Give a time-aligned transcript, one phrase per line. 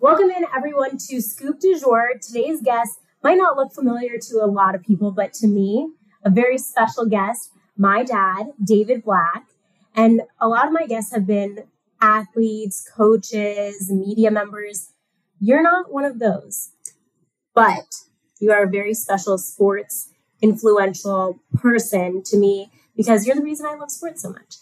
[0.00, 2.14] Welcome in, everyone, to Scoop du Jour.
[2.20, 5.92] Today's guest might not look familiar to a lot of people, but to me,
[6.24, 9.44] a very special guest, my dad, David Black.
[9.94, 11.62] And a lot of my guests have been
[12.00, 14.90] athletes, coaches, media members.
[15.38, 16.72] You're not one of those,
[17.64, 17.86] but
[18.40, 20.08] you are a very special sports
[20.42, 24.56] influential person to me because you're the reason I love sports so much.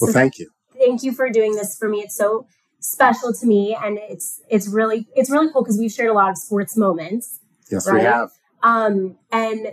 [0.00, 0.50] Well, thank you.
[0.78, 1.98] Thank you for doing this for me.
[2.00, 2.46] It's so
[2.80, 6.30] special to me and it's it's really it's really cool because we've shared a lot
[6.30, 7.94] of sports moments Yes, Right.
[7.98, 8.30] we have.
[8.62, 9.72] um and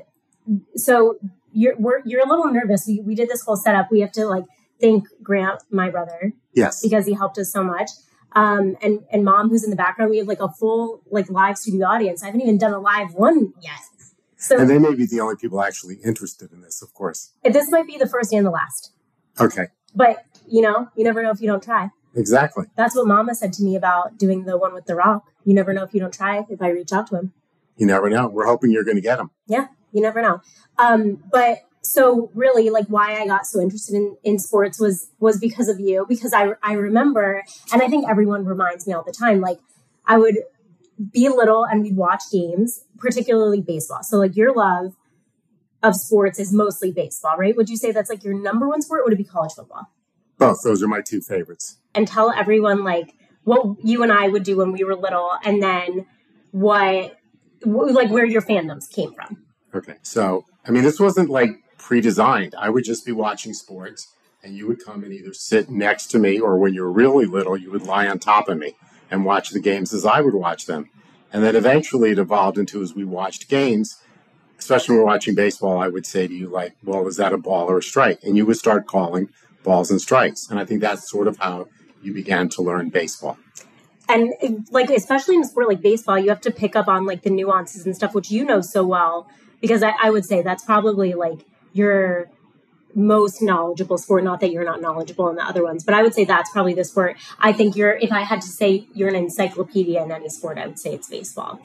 [0.75, 1.17] so
[1.53, 4.25] you're we're, you're a little nervous we, we did this whole setup we have to
[4.25, 4.43] like
[4.81, 6.81] thank grant my brother Yes.
[6.81, 7.91] because he helped us so much
[8.35, 11.57] um and and mom who's in the background we have like a full like live
[11.57, 13.79] studio audience i haven't even done a live one yet
[14.37, 17.31] so And they may be the only people actually interested in this, of course.
[17.43, 18.91] this might be the first and the last
[19.39, 19.67] Okay.
[19.95, 22.65] but you know you never know if you don't try Exactly.
[22.75, 25.73] that's what mama said to me about doing the one with the rock you never
[25.73, 27.33] know if you don't try if i reach out to him
[27.77, 28.27] You never know.
[28.29, 29.31] We're hoping you're going to get him.
[29.47, 30.41] yeah you never know
[30.77, 35.37] um but so really like why i got so interested in in sports was was
[35.39, 39.11] because of you because i i remember and i think everyone reminds me all the
[39.11, 39.59] time like
[40.05, 40.37] i would
[41.11, 44.95] be little and we'd watch games particularly baseball so like your love
[45.83, 49.01] of sports is mostly baseball right would you say that's like your number one sport
[49.01, 49.87] or would it be college football
[50.37, 50.57] Both.
[50.63, 51.77] Those are my two favorites.
[51.93, 53.13] and tell everyone like
[53.43, 56.05] what you and i would do when we were little and then
[56.51, 57.17] what
[57.63, 59.41] like where your fandoms came from
[59.75, 59.95] Okay.
[60.03, 61.49] So, I mean, this wasn't like
[61.85, 62.55] pre designed.
[62.57, 64.11] I would just be watching sports
[64.43, 67.27] and you would come and either sit next to me or when you were really
[67.27, 68.75] little, you would lie on top of me
[69.11, 70.89] and watch the games as I would watch them.
[71.31, 74.01] And then eventually it evolved into as we watched games,
[74.57, 77.37] especially when we're watching baseball, I would say to you, like, well, is that a
[77.37, 78.23] ball or a strike?
[78.23, 79.29] And you would start calling
[79.63, 80.49] balls and strikes.
[80.49, 81.67] And I think that's sort of how
[82.01, 83.37] you began to learn baseball.
[84.09, 84.33] and
[84.71, 87.29] like especially in a sport like baseball you have to pick up on like the
[87.29, 89.27] nuances and stuff which you know so well
[89.61, 91.39] because I, I would say that's probably like
[91.75, 92.29] your
[92.95, 96.13] most knowledgeable sport not that you're not knowledgeable in the other ones but i would
[96.13, 99.15] say that's probably the sport i think you're if i had to say you're an
[99.15, 101.59] encyclopedia in any sport i would say it's baseball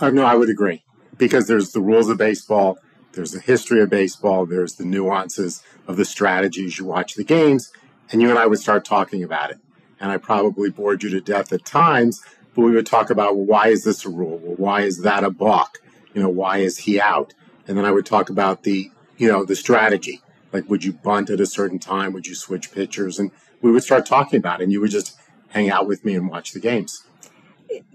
[0.00, 0.82] Uh, no, I would agree
[1.16, 2.78] because there's the rules of baseball,
[3.12, 6.78] there's the history of baseball, there's the nuances of the strategies.
[6.78, 7.70] You watch the games,
[8.10, 9.58] and you and I would start talking about it.
[10.00, 12.20] And I probably bored you to death at times,
[12.54, 14.38] but we would talk about well, why is this a rule?
[14.42, 15.78] Well, why is that a balk?
[16.12, 17.32] You know, why is he out?
[17.66, 20.20] And then I would talk about the, you know, the strategy.
[20.52, 22.12] Like, would you bunt at a certain time?
[22.12, 23.18] Would you switch pitchers?
[23.18, 23.30] And
[23.60, 25.16] we would start talking about it, and you would just
[25.48, 27.04] hang out with me and watch the games.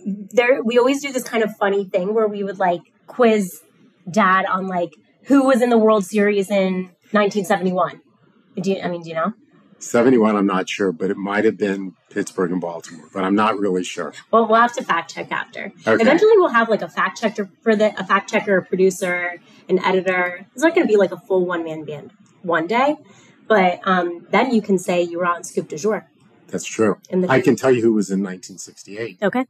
[0.06, 3.62] there we always do this kind of funny thing where we would like quiz
[4.10, 4.94] dad on like
[5.26, 8.02] who was in the world series in 1971
[8.62, 9.34] do you i mean do you know
[9.80, 13.58] 71, I'm not sure, but it might have been Pittsburgh and Baltimore, but I'm not
[13.58, 14.14] really sure.
[14.32, 15.72] Well, we'll have to fact check after.
[15.88, 16.02] Okay.
[16.02, 19.80] Eventually, we'll have like a fact checker for the a fact checker, a producer, an
[19.80, 20.46] editor.
[20.54, 22.98] It's not going to be like a full one man band one day,
[23.48, 26.08] but um, then you can say you were on Scoop du Jour.
[26.48, 26.98] That's true.
[27.28, 29.20] I can tell you who was in 1968.
[29.22, 29.46] Okay.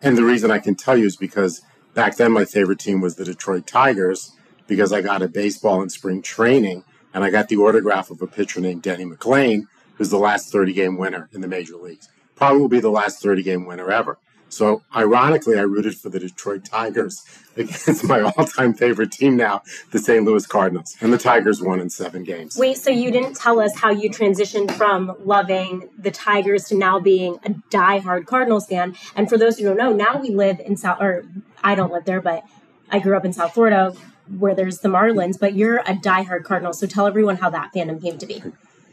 [0.00, 1.62] And the reason I can tell you is because
[1.94, 4.32] back then my favorite team was the Detroit Tigers
[4.66, 6.84] because I got a baseball in spring training
[7.14, 10.72] and I got the autograph of a pitcher named Denny McLain, who's the last 30
[10.72, 12.08] game winner in the major leagues.
[12.36, 14.18] Probably will be the last 30 game winner ever.
[14.50, 17.22] So ironically, I rooted for the Detroit Tigers
[17.56, 20.24] against my all-time favorite team now, the St.
[20.24, 22.56] Louis Cardinals, and the Tigers won in seven games.
[22.56, 26.98] Wait, so you didn't tell us how you transitioned from loving the Tigers to now
[26.98, 28.94] being a diehard Cardinals fan.
[29.16, 31.24] And for those who don't know, now we live in South, or
[31.62, 32.44] I don't live there, but
[32.90, 33.94] I grew up in South Florida
[34.38, 36.72] where there's the Marlins, but you're a diehard Cardinal.
[36.72, 38.42] So tell everyone how that fandom came to be.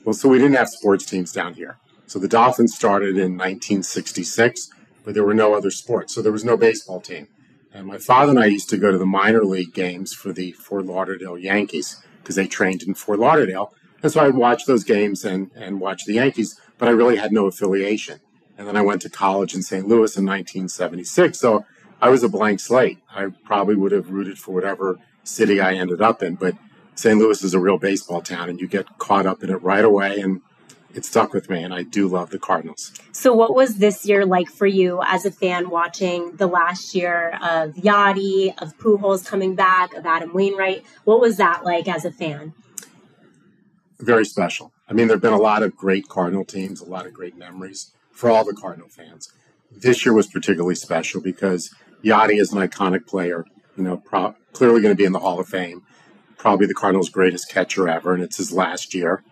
[0.03, 1.77] Well, so we didn't have sports teams down here.
[2.07, 4.69] So the Dolphins started in 1966,
[5.03, 6.13] but there were no other sports.
[6.13, 7.27] So there was no baseball team.
[7.73, 10.53] And my father and I used to go to the minor league games for the
[10.53, 13.73] Fort Lauderdale Yankees because they trained in Fort Lauderdale.
[14.01, 17.31] And so I'd watch those games and, and watch the Yankees, but I really had
[17.31, 18.19] no affiliation.
[18.57, 19.85] And then I went to college in St.
[19.85, 21.37] Louis in 1976.
[21.37, 21.65] So
[22.05, 22.99] I was a blank slate.
[23.09, 26.53] I probably would have rooted for whatever city I ended up in, but
[26.93, 27.17] St.
[27.17, 30.19] Louis is a real baseball town and you get caught up in it right away.
[30.19, 30.41] And
[30.93, 31.63] it stuck with me.
[31.63, 32.93] And I do love the Cardinals.
[33.11, 37.39] So, what was this year like for you as a fan watching the last year
[37.41, 40.85] of Yadi, of Pujols coming back, of Adam Wainwright?
[41.05, 42.53] What was that like as a fan?
[43.99, 44.71] Very special.
[44.87, 47.35] I mean, there have been a lot of great Cardinal teams, a lot of great
[47.35, 49.33] memories for all the Cardinal fans.
[49.71, 51.73] This year was particularly special because
[52.03, 53.45] Yadi is an iconic player.
[53.75, 55.81] you know, pro- clearly going to be in the Hall of Fame.
[56.37, 59.23] Probably the Cardinals' greatest catcher ever, and it's his last year.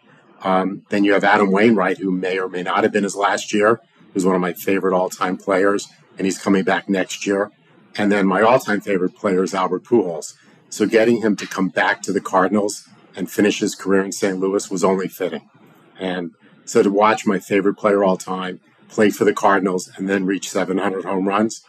[0.43, 3.53] Um, then you have Adam Wainwright, who may or may not have been his last
[3.53, 3.79] year.
[4.13, 5.87] Who's one of my favorite all-time players,
[6.17, 7.51] and he's coming back next year.
[7.95, 10.33] And then my all-time favorite player is Albert Pujols.
[10.69, 14.39] So getting him to come back to the Cardinals and finish his career in St.
[14.39, 15.49] Louis was only fitting.
[15.99, 16.31] And
[16.65, 20.49] so to watch my favorite player all time play for the Cardinals and then reach
[20.49, 21.63] 700 home runs,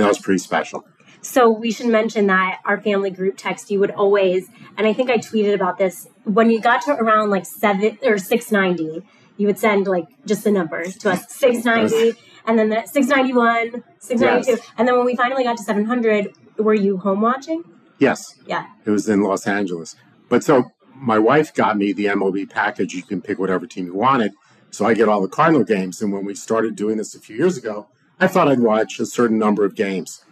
[0.00, 0.84] that was pretty special.
[1.22, 4.48] So we should mention that our family group text you would always,
[4.78, 8.16] and I think I tweeted about this when you got to around like seven or
[8.18, 9.02] six ninety,
[9.36, 12.14] you would send like just the numbers to us six ninety,
[12.46, 14.60] and then the six ninety one, six ninety two, Yes.
[14.78, 17.64] and then when we finally got to seven hundred, were you home watching?
[17.98, 18.66] Yes, Yeah.
[18.86, 19.94] it was in Los Angeles.
[20.30, 22.94] But so my wife got me the MLB package.
[22.94, 24.32] You can pick whatever team you wanted.
[24.70, 26.00] So I get all the Cardinal games.
[26.00, 27.88] And when we started doing this a few years ago,
[28.20, 30.22] I thought I'd watch a certain number of games.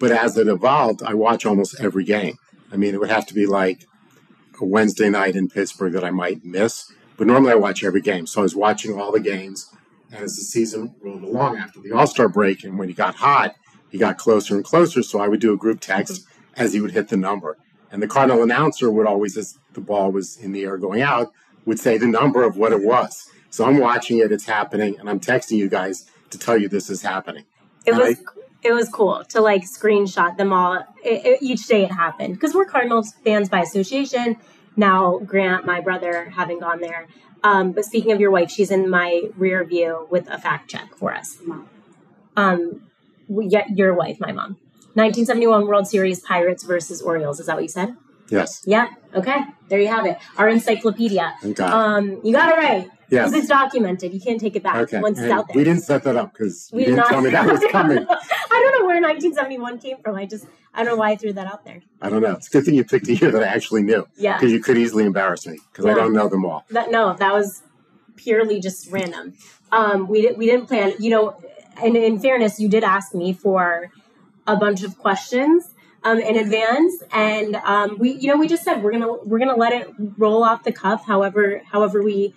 [0.00, 2.36] But as it evolved, I watch almost every game.
[2.72, 3.86] I mean, it would have to be like
[4.60, 6.92] a Wednesday night in Pittsburgh that I might miss.
[7.16, 8.26] But normally I watch every game.
[8.26, 9.72] So I was watching all the games.
[10.12, 13.16] And as the season rolled along after the All Star break, and when he got
[13.16, 13.54] hot,
[13.90, 15.02] he got closer and closer.
[15.02, 16.26] So I would do a group text
[16.56, 17.56] as he would hit the number.
[17.90, 21.32] And the Cardinal announcer would always, as the ball was in the air going out,
[21.64, 23.30] would say the number of what it was.
[23.50, 26.90] So I'm watching it, it's happening, and I'm texting you guys to tell you this
[26.90, 27.44] is happening.
[27.86, 31.66] It And was I- it was cool to like screenshot them all it, it- each
[31.66, 34.36] day it happened because we're Cardinals fans by association.
[34.76, 37.06] Now Grant, my brother, having gone there.
[37.44, 40.94] Um, but speaking of your wife, she's in my rear view with a fact check
[40.96, 41.38] for us.
[42.36, 42.82] Um,
[43.28, 44.56] yeah, your wife, my mom.
[44.94, 47.38] 1971 World Series Pirates versus Orioles.
[47.38, 47.94] Is that what you said?
[48.30, 48.62] Yes.
[48.66, 48.88] Yeah.
[49.14, 49.38] Okay.
[49.68, 50.18] There you have it.
[50.36, 51.34] Our encyclopedia.
[51.54, 51.60] God.
[51.72, 52.90] Um, you got it right.
[53.10, 53.30] Yes.
[53.30, 54.12] Because it's documented.
[54.12, 55.00] You can't take it back Okay.
[55.00, 55.56] once it's out there.
[55.56, 57.64] we didn't set that up because We you did didn't not- tell me that was
[57.70, 57.98] coming.
[57.98, 60.14] I don't know where 1971 came from.
[60.16, 61.80] I just I don't know why I threw that out there.
[62.02, 62.32] I don't know.
[62.32, 64.36] It's a good thing you picked a year that I actually knew Yeah.
[64.36, 66.64] because you could easily embarrass me because I don't know them all.
[66.70, 67.62] That no, that was
[68.16, 69.34] purely just random.
[69.72, 70.92] Um, we did, we didn't plan.
[70.98, 71.36] You know,
[71.82, 73.90] and in fairness, you did ask me for
[74.46, 75.70] a bunch of questions
[76.04, 79.56] um, in advance, and um, we you know we just said we're gonna we're gonna
[79.56, 82.34] let it roll off the cuff, however however we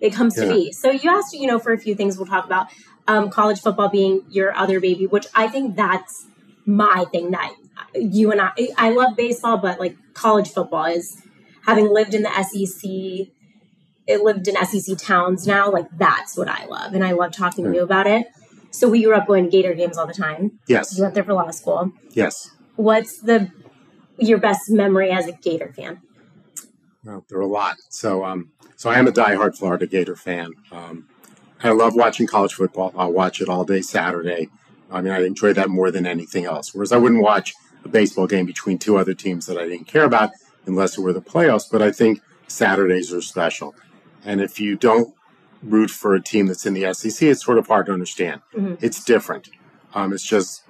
[0.00, 0.72] it comes to be.
[0.72, 2.68] So you asked you know for a few things we'll talk about
[3.06, 6.26] um, college football being your other baby, which I think that's
[6.64, 7.54] my thing that
[7.94, 11.22] you and I I love baseball, but like college football is
[11.66, 13.28] having lived in the SEC
[14.06, 16.94] it lived in SEC towns now, like that's what I love.
[16.94, 18.26] And I love talking to you about it.
[18.70, 20.58] So we grew up going to Gator games all the time.
[20.66, 20.96] Yes.
[20.96, 21.92] You went there for law school.
[22.10, 22.50] Yes.
[22.76, 23.50] What's the
[24.18, 26.00] your best memory as a Gator fan?
[27.04, 27.76] Well, there are a lot.
[27.88, 30.52] So, um, so I am a diehard Florida Gator fan.
[30.70, 31.08] Um,
[31.62, 32.92] I love watching college football.
[32.96, 34.48] I'll watch it all day Saturday.
[34.90, 36.74] I mean, I enjoy that more than anything else.
[36.74, 37.54] Whereas I wouldn't watch
[37.84, 40.30] a baseball game between two other teams that I didn't care about
[40.66, 41.64] unless it were the playoffs.
[41.70, 43.74] But I think Saturdays are special.
[44.24, 45.14] And if you don't
[45.62, 48.42] root for a team that's in the SEC, it's sort of hard to understand.
[48.54, 48.78] Mhm.
[48.80, 49.48] It's different.
[49.94, 50.62] Um, it's just,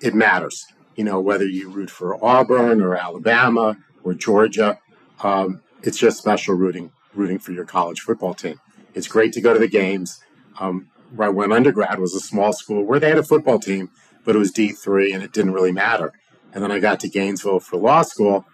[0.00, 0.66] it matters.
[0.96, 4.78] You know, whether you root for Auburn or Alabama or Georgia,
[5.22, 8.60] um, it's just special rooting rooting for your college football team.
[8.94, 10.20] It's great to go to the games.
[10.58, 13.90] Um, where I went undergrad was a small school where they had a football team,
[14.24, 16.12] but it was D three and it didn't really matter.
[16.52, 18.46] And then I got to Gainesville for law school,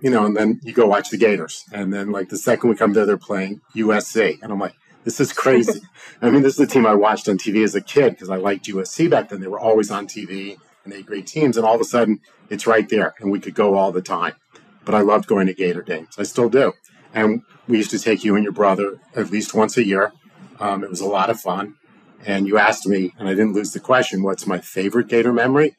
[0.00, 2.76] you know, and then you go watch the Gators, and then like the second we
[2.76, 5.80] come there, they're playing USC, and I'm like, this is crazy.
[6.22, 8.36] I mean, this is the team I watched on TV as a kid because I
[8.36, 9.40] liked USC back then.
[9.40, 10.56] They were always on TV
[10.92, 13.74] and great teams, and all of a sudden it's right there, and we could go
[13.74, 14.34] all the time.
[14.84, 16.16] But I loved going to Gator games.
[16.18, 16.72] I still do.
[17.14, 20.12] And we used to take you and your brother at least once a year.
[20.60, 21.76] Um, it was a lot of fun.
[22.26, 25.76] And you asked me, and I didn't lose the question, what's my favorite Gator memory?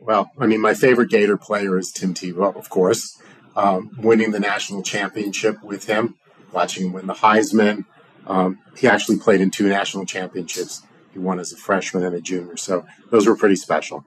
[0.00, 3.20] Well, I mean, my favorite Gator player is Tim Tebow, of course.
[3.54, 6.16] Um, winning the national championship with him,
[6.52, 7.84] watching him win the Heisman.
[8.26, 10.82] Um, he actually played in two national championships.
[11.12, 12.56] He won as a freshman and a junior.
[12.56, 14.04] So those were pretty special.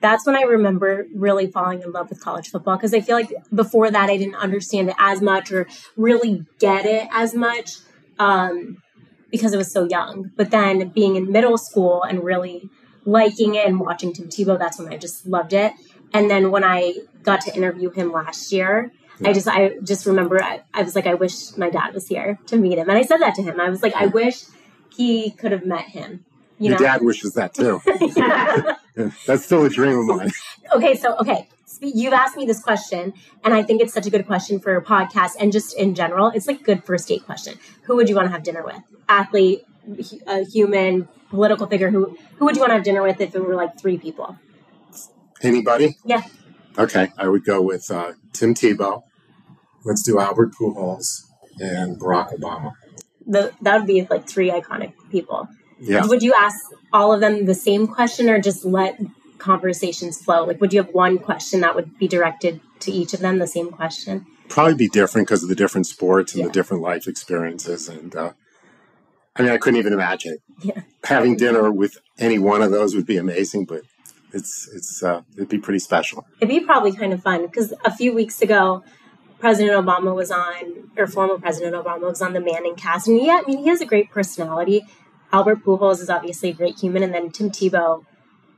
[0.00, 3.32] That's when I remember really falling in love with college football because I feel like
[3.54, 7.76] before that I didn't understand it as much or really get it as much
[8.18, 8.82] um,
[9.30, 10.32] because I was so young.
[10.36, 12.68] But then being in middle school and really
[13.04, 15.72] liking it and watching Tim Tebow, that's when I just loved it.
[16.12, 18.92] And then when I got to interview him last year,
[19.24, 22.38] I just I just remember I, I was like I wish my dad was here
[22.46, 23.60] to meet him, and I said that to him.
[23.60, 24.42] I was like I wish
[24.96, 26.24] he could have met him.
[26.58, 26.86] You Your know?
[26.86, 27.80] dad wishes that too.
[29.26, 30.30] That's still a dream of mine.
[30.72, 31.48] okay, so okay,
[31.80, 34.84] you've asked me this question, and I think it's such a good question for a
[34.84, 36.28] podcast and just in general.
[36.28, 37.58] It's like good first date question.
[37.82, 38.80] Who would you want to have dinner with?
[39.08, 39.64] Athlete,
[40.26, 41.90] a human, political figure.
[41.90, 44.36] Who who would you want to have dinner with if it were like three people?
[45.42, 45.96] Anybody?
[46.04, 46.22] Yeah.
[46.78, 49.02] Okay, I would go with uh, Tim Tebow.
[49.84, 51.24] Let's do Albert Pujols
[51.58, 52.72] and Barack Obama.
[53.26, 55.48] The, that would be like three iconic people.
[55.80, 56.06] Yeah.
[56.06, 56.56] Would you ask
[56.92, 59.00] all of them the same question or just let
[59.38, 60.44] conversations flow?
[60.44, 63.46] Like, would you have one question that would be directed to each of them, the
[63.46, 64.26] same question?
[64.48, 66.46] Probably be different because of the different sports and Yeah.
[66.46, 67.88] the different life experiences.
[67.88, 68.32] And uh,
[69.34, 70.38] I mean, I couldn't even imagine.
[70.62, 70.82] Yeah.
[71.04, 73.82] Having dinner with any one of those would be amazing, but
[74.32, 76.26] it's it's uh, it'd be pretty special.
[76.40, 78.84] It'd be probably kind of fun because a few weeks ago,
[79.42, 83.08] President Obama was on, or former President Obama was on the Manning cast.
[83.08, 84.84] And yeah, I mean, he has a great personality.
[85.32, 87.02] Albert Pujols is obviously a great human.
[87.02, 88.04] And then Tim Tebow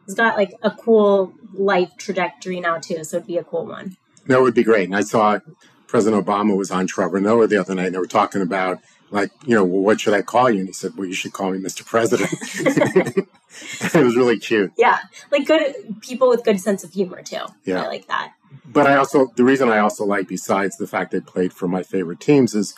[0.04, 3.02] has got like a cool life trajectory now, too.
[3.02, 3.96] So it'd be a cool one.
[4.28, 4.84] No, it would be great.
[4.84, 5.38] And I saw
[5.86, 7.86] President Obama was on Trevor Noah the other night.
[7.86, 10.58] And they were talking about like, you know, well, what should I call you?
[10.58, 11.82] And he said, well, you should call me Mr.
[11.82, 12.28] President.
[13.94, 14.70] it was really cute.
[14.76, 14.98] Yeah.
[15.32, 17.46] Like good people with good sense of humor, too.
[17.64, 17.84] Yeah.
[17.84, 18.34] I like that.
[18.64, 21.82] But I also, the reason I also like, besides the fact they played for my
[21.82, 22.74] favorite teams, is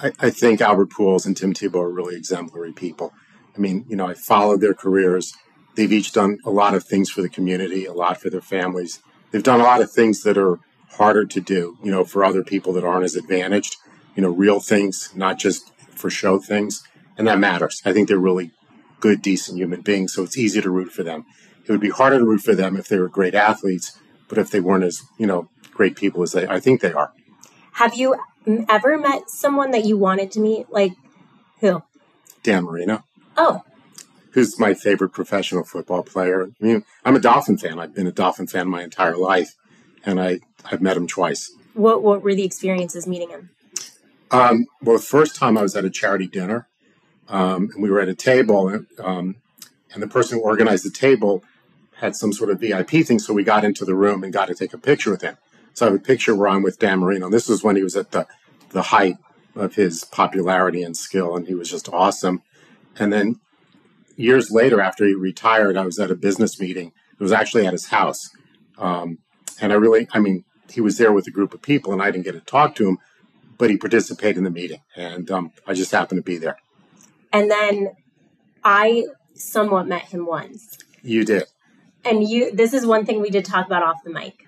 [0.00, 3.12] I, I think Albert Pujols and Tim Tebow are really exemplary people.
[3.56, 5.34] I mean, you know, I followed their careers.
[5.74, 9.00] They've each done a lot of things for the community, a lot for their families.
[9.30, 10.58] They've done a lot of things that are
[10.90, 13.76] harder to do, you know, for other people that aren't as advantaged,
[14.14, 16.82] you know, real things, not just for show things.
[17.16, 17.80] And that matters.
[17.84, 18.52] I think they're really
[19.00, 20.12] good, decent human beings.
[20.12, 21.24] So it's easy to root for them.
[21.64, 23.98] It would be harder to root for them if they were great athletes,
[24.32, 27.12] but if they weren't as, you know, great people as they, I think they are.
[27.72, 28.16] Have you
[28.66, 30.70] ever met someone that you wanted to meet?
[30.70, 30.92] Like
[31.60, 31.82] who?
[32.42, 33.04] Dan Marino,
[33.36, 33.60] Oh,
[34.30, 36.44] who's my favorite professional football player.
[36.44, 37.78] I mean, I'm a Dolphin fan.
[37.78, 39.54] I've been a Dolphin fan my entire life,
[40.06, 41.52] and I, I've met him twice.
[41.74, 43.50] what, what were the experiences meeting him?
[44.30, 46.68] Um, well, the first time I was at a charity dinner,
[47.28, 49.36] um, and we were at a table, and, um,
[49.92, 51.44] and the person who organized the table
[52.02, 54.54] had some sort of VIP thing, so we got into the room and got to
[54.54, 55.36] take a picture with him.
[55.72, 57.26] So I have a picture where I'm with Dan Marino.
[57.26, 58.26] And This was when he was at the
[58.70, 59.18] the height
[59.54, 62.42] of his popularity and skill, and he was just awesome.
[62.98, 63.36] And then
[64.16, 66.92] years later, after he retired, I was at a business meeting.
[67.12, 68.30] It was actually at his house,
[68.78, 69.18] um,
[69.60, 72.10] and I really, I mean, he was there with a group of people, and I
[72.10, 72.98] didn't get to talk to him,
[73.58, 76.56] but he participated in the meeting, and um, I just happened to be there.
[77.32, 77.90] And then
[78.64, 79.04] I
[79.34, 80.78] somewhat met him once.
[81.02, 81.44] You did.
[82.04, 84.46] And you this is one thing we did talk about off the mic.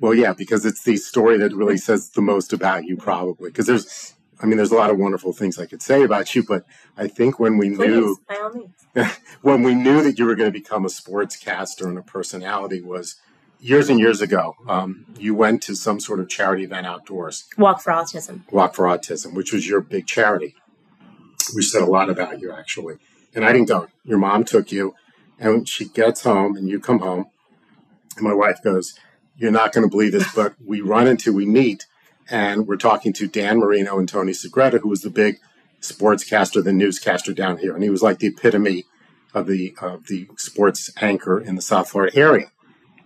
[0.00, 3.50] Well, yeah, because it's the story that really says the most about you, probably.
[3.50, 6.42] Because there's, I mean, there's a lot of wonderful things I could say about you,
[6.42, 9.16] but I think when we Please, knew, by all means.
[9.42, 13.16] when we knew that you were going to become a sportscaster and a personality was
[13.64, 14.56] years and years ago.
[14.68, 18.42] Um, you went to some sort of charity event outdoors, Walk for autism.
[18.52, 20.54] Walk for Autism, which was your big charity.
[21.54, 22.96] We said a lot about you, actually.
[23.34, 23.88] And I didn't go.
[24.04, 24.94] Your mom took you,
[25.38, 27.26] and she gets home, and you come home,
[28.16, 28.94] and my wife goes,
[29.36, 31.86] You're not going to believe this, but we run into, we meet,
[32.30, 35.38] and we're talking to Dan Marino and Tony Segreto, who was the big
[35.80, 37.74] sportscaster, the newscaster down here.
[37.74, 38.84] And he was like the epitome
[39.34, 42.50] of the, of the sports anchor in the South Florida area.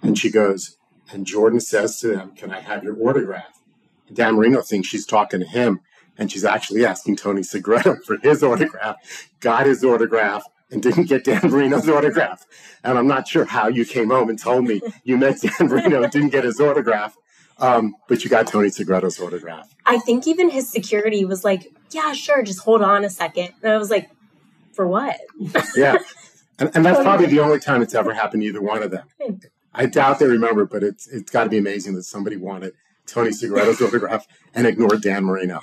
[0.02, 0.76] And she goes,
[1.11, 3.61] and Jourdan says to them, Can I have your autograph?
[4.06, 5.80] And Dan Marino thinks she's talking to him,
[6.16, 8.97] and she's actually asking Tony Segreto for his autograph,
[9.40, 12.46] got his autograph, and didn't get Dan Marino's autograph.
[12.84, 16.02] And I'm not sure how you came home and told me you met Dan Marino
[16.02, 17.16] and didn't get his autograph,
[17.58, 19.75] um, but you got Tony Segreto's autograph.
[19.87, 23.50] I think even his security was like, Yeah, sure, just hold on a second.
[23.62, 24.10] And I was like,
[24.72, 25.18] For what?
[25.76, 25.98] Yeah.
[26.60, 29.06] And, and that's probably the only time it's ever happened to either one of them.
[29.72, 32.72] I doubt they remember, but it's it's got to be amazing that somebody wanted
[33.06, 35.60] Tony Segreto's autograph and ignored Dan Marino.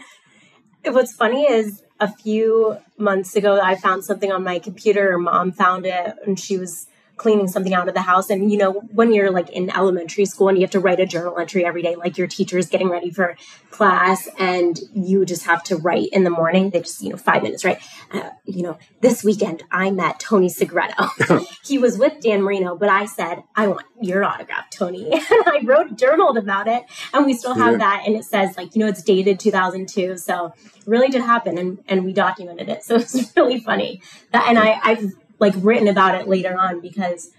[0.85, 5.17] What's funny is a few months ago, I found something on my computer.
[5.17, 8.29] Mom found it, and she was cleaning something out of the house.
[8.29, 11.05] And you know, when you're like in elementary school and you have to write a
[11.05, 13.35] journal entry every day, like your teacher's getting ready for
[13.71, 16.69] class, and you just have to write in the morning.
[16.69, 17.79] They just, you know, five minutes, right?
[18.11, 21.09] Uh, you know, this weekend I met Tony Segreto.
[21.63, 25.11] he was with Dan Marino, but I said, I want your autograph, Tony.
[25.11, 27.77] and I wrote, journaled about it, and we still have Yeah.
[27.79, 28.03] that.
[28.05, 30.17] And it says, like, you know, it's dated 2002.
[30.17, 30.53] So
[30.85, 32.83] really did happen, and, and we documented it.
[32.85, 34.01] So it's really funny.
[34.31, 37.31] That, and I, I've like written about it later on because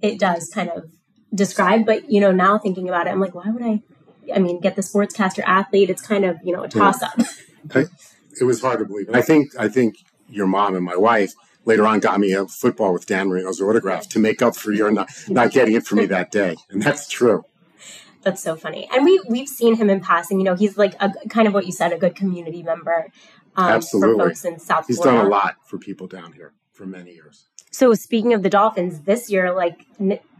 [0.00, 0.90] it does kind of
[1.34, 1.86] describe.
[1.86, 3.82] But, you know, now thinking about it, I'm like, why would I?
[4.34, 5.90] I mean, get the sportscaster athlete.
[5.90, 7.18] It's kind of, you know, a toss up.
[8.40, 9.06] It was hard to believe.
[9.06, 9.94] And I think I think
[10.28, 11.34] your mom and my wife
[11.64, 14.90] later on got me a football with Dan Marino's autograph to make up for your
[14.90, 16.56] not, not getting it for me that day.
[16.70, 17.44] And that's true.
[18.22, 18.88] That's so funny.
[18.92, 20.40] And we we've seen him in passing.
[20.40, 23.12] You know, he's like a kind of what you said, a good community member.
[23.56, 24.16] Um, Absolutely.
[24.16, 25.18] For folks in South He's Florida.
[25.18, 27.46] done a lot for people down here for many years.
[27.70, 29.86] So speaking of the Dolphins, this year, like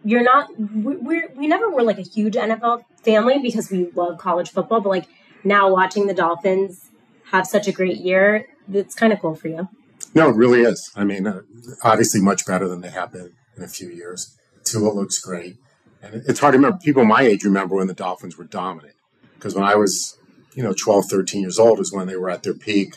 [0.05, 4.19] you're not we we're, we never were like a huge NFL family because we love
[4.19, 5.07] college football, but like
[5.43, 6.91] now watching the Dolphins
[7.33, 9.69] have such a great year, it's kind of cool for you.
[10.15, 10.93] No, it really is.
[10.95, 11.41] I mean, uh,
[11.83, 14.37] obviously much better than they have been in a few years.
[14.65, 15.57] Tua looks great.
[16.03, 16.79] And it's hard to remember.
[16.79, 18.95] People my age remember when the Dolphins were dominant.
[19.35, 20.17] Because when I was,
[20.55, 22.97] you know, 12, 13 years old is when they were at their peak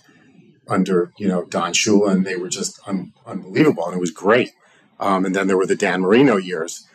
[0.70, 3.86] under, you know, Don Shula, and they were just un- unbelievable.
[3.86, 4.52] And it was great.
[5.00, 6.88] Um, and then there were the Dan Marino years.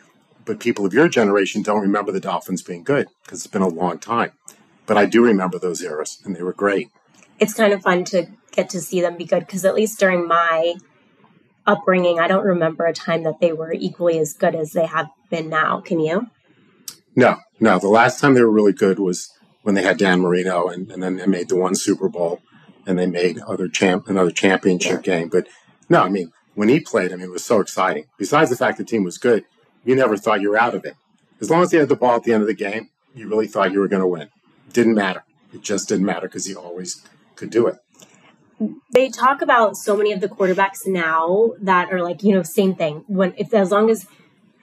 [0.45, 3.67] But people of your generation don't remember the Dolphins being good because it's been a
[3.67, 4.31] long time.
[4.85, 6.89] But I do remember those eras, and they were great.
[7.39, 10.27] It's kind of fun to get to see them be good because at least during
[10.27, 10.75] my
[11.65, 15.07] upbringing, I don't remember a time that they were equally as good as they have
[15.29, 15.79] been now.
[15.79, 16.27] Can you?
[17.15, 17.79] No, no.
[17.79, 21.01] The last time they were really good was when they had Dan Marino, and, and
[21.01, 22.41] then they made the one Super Bowl,
[22.85, 25.29] and they made other champ another championship game.
[25.29, 25.47] But
[25.89, 28.05] no, I mean when he played, I mean it was so exciting.
[28.17, 29.45] Besides the fact the team was good,
[29.83, 30.95] you never thought you were out of it.
[31.41, 33.47] As long as he had the ball at the end of the game, you really
[33.47, 34.29] thought you were going to win.
[34.71, 35.23] Didn't matter.
[35.53, 37.77] It just didn't matter because he always could do it
[38.91, 42.75] they talk about so many of the quarterbacks now that are like, you know, same
[42.75, 43.03] thing.
[43.07, 44.05] When if as long as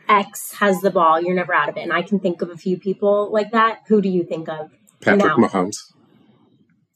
[0.08, 1.80] X has the ball, you're never out of it.
[1.80, 3.80] And I can think of a few people like that.
[3.88, 4.70] Who do you think of?
[5.00, 5.36] Patrick now?
[5.36, 5.89] Mahomes.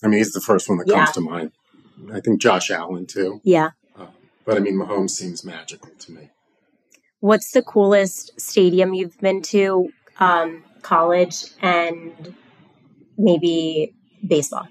[0.04, 1.52] I mean, he's the first one that comes to mind.
[2.12, 3.40] I think Josh Allen too.
[3.42, 3.70] Yeah.
[3.98, 4.06] Uh,
[4.44, 6.30] but I mean, Mahomes seems magical to me.
[7.20, 9.88] What's the coolest stadium you've been to?
[10.20, 12.34] Um, college and
[13.16, 13.94] maybe
[14.24, 14.68] baseball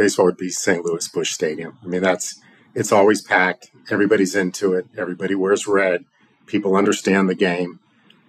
[0.00, 0.82] baseball would be St.
[0.82, 1.78] Louis Busch Stadium.
[1.84, 2.40] I mean, that's
[2.74, 3.70] it's always packed.
[3.90, 4.86] Everybody's into it.
[4.96, 6.06] Everybody wears red.
[6.46, 7.80] People understand the game.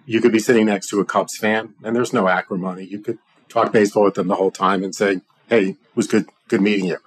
[0.04, 2.84] You could be sitting next to a Cubs fan, and there's no acrimony.
[2.84, 3.18] You could
[3.48, 6.86] talk baseball with them the whole time and say, "Hey, it was good, good meeting
[6.86, 6.98] you."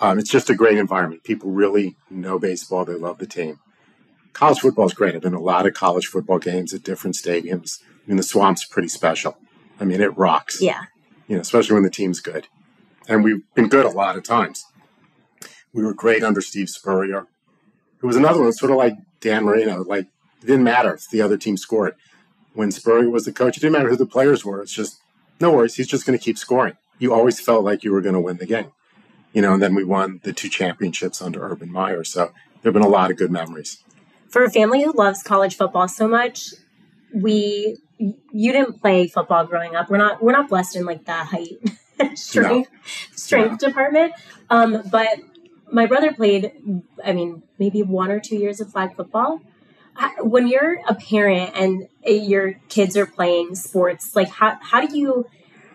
[0.00, 1.22] Um, it's just a great environment.
[1.22, 2.84] People really know baseball.
[2.84, 3.60] They love the team.
[4.32, 5.14] College football is great.
[5.14, 7.80] I've been to a lot of college football games at different stadiums.
[7.82, 9.36] I mean, the Swamp's pretty special.
[9.78, 10.60] I mean, it rocks.
[10.60, 10.84] Yeah.
[11.28, 12.48] You know, especially when the team's good
[13.08, 14.64] and we've been good a lot of times.
[15.72, 17.26] We were great under Steve Spurrier.
[18.02, 19.84] It was another one, sort of like Dan Marino.
[19.84, 20.06] Like
[20.42, 21.94] it didn't matter if the other team scored.
[22.54, 24.60] When Spurrier was the coach, it didn't matter who the players were.
[24.60, 24.98] It's just
[25.40, 25.76] no worries.
[25.76, 26.76] He's just going to keep scoring.
[27.02, 28.70] You always felt like you were going to win the game,
[29.32, 29.54] you know.
[29.54, 32.04] And then we won the two championships under Urban Meyer.
[32.04, 33.82] So there've been a lot of good memories.
[34.28, 36.54] For a family who loves college football so much,
[37.12, 39.90] we you didn't play football growing up.
[39.90, 41.58] We're not we're not blessed in like the height
[42.14, 43.16] strength no.
[43.16, 43.68] strength no.
[43.68, 44.12] department.
[44.48, 45.18] Um, but
[45.72, 46.52] my brother played,
[47.04, 49.40] I mean, maybe one or two years of flag football.
[50.20, 55.26] When you're a parent and your kids are playing sports, like how how do you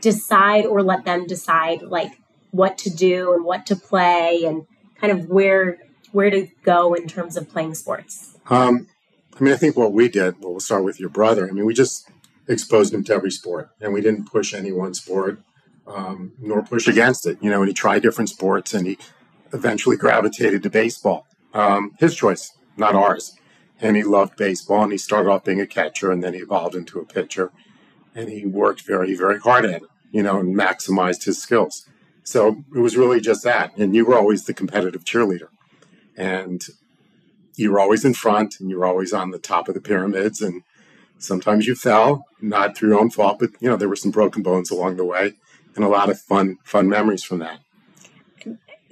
[0.02, 2.20] decide or let them decide like
[2.52, 4.66] what to do and what to play and
[5.00, 5.78] kind of where
[6.12, 8.38] where to go in terms of playing sports?
[8.50, 8.88] Um,
[9.40, 10.42] I mean, I think what we did.
[10.42, 11.48] Well, we'll start with your brother.
[11.48, 12.10] I mean, we just
[12.48, 15.42] exposed him to every sport, and we didn't push any one sport
[15.88, 17.38] um, nor push against it.
[17.42, 18.98] You know, and he tried different sports and he
[19.54, 21.26] eventually gravitated to baseball.
[21.54, 23.36] Um, his choice, not ours.
[23.80, 26.76] And he loved baseball and he started off being a catcher and then he evolved
[26.76, 27.52] into a pitcher.
[28.17, 31.88] And he worked very, very hard at it, you know, and maximized his skills.
[32.23, 33.77] So it was really just that.
[33.77, 35.49] And you were always the competitive cheerleader.
[36.17, 36.65] And
[37.56, 40.41] you were always in front and you were always on the top of the pyramids.
[40.41, 40.63] And
[41.19, 44.41] sometimes you fell, not through your own fault, but, you know, there were some broken
[44.41, 45.34] bones along the way
[45.75, 47.60] and a lot of fun fun memories from that.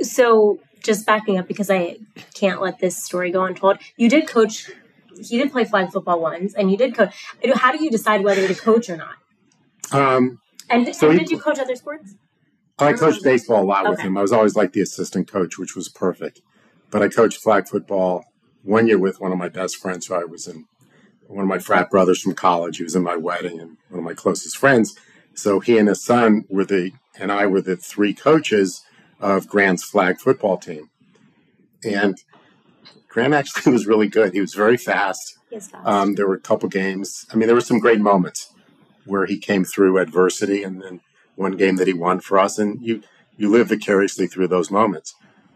[0.01, 1.97] So just backing up because I
[2.35, 3.79] can't let this story go untold.
[3.97, 4.69] You did coach.
[5.17, 7.13] You did play flag football once, and you did coach.
[7.56, 9.15] How do you decide whether to coach or not?
[9.91, 12.15] Um, and, so and he, did you coach other sports?
[12.78, 13.91] I coached baseball a lot okay.
[13.91, 14.17] with him.
[14.17, 16.41] I was always like the assistant coach, which was perfect.
[16.91, 18.25] But I coached flag football
[18.63, 20.65] one year with one of my best friends who I was in,
[21.28, 22.78] one of my frat brothers from college.
[22.78, 24.97] He was in my wedding and one of my closest friends.
[25.34, 28.84] So he and his son were the, and I were the three coaches
[29.19, 30.89] of Grant's flag football team.
[31.84, 32.17] And
[33.15, 34.34] Grant actually was really good.
[34.34, 35.38] He was very fast.
[35.49, 35.73] fast.
[35.86, 37.25] Um, there were a couple games.
[37.32, 38.54] I mean, there were some great moments
[39.06, 40.99] where he came through adversity, and then
[41.36, 42.60] one game that he won for us.
[42.60, 43.04] And you
[43.38, 45.15] you live vicariously through those moments.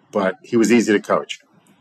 [0.10, 1.39] But he was easy to coach.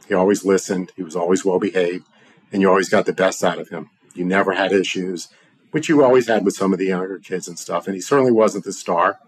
[0.09, 0.91] He always listened.
[0.97, 2.07] He was always well behaved,
[2.53, 3.88] and you always got the best out of him.
[4.14, 5.29] You never had issues
[5.71, 7.87] which you always had with some of the younger kids and stuff.
[7.87, 9.19] And he certainly wasn't the star,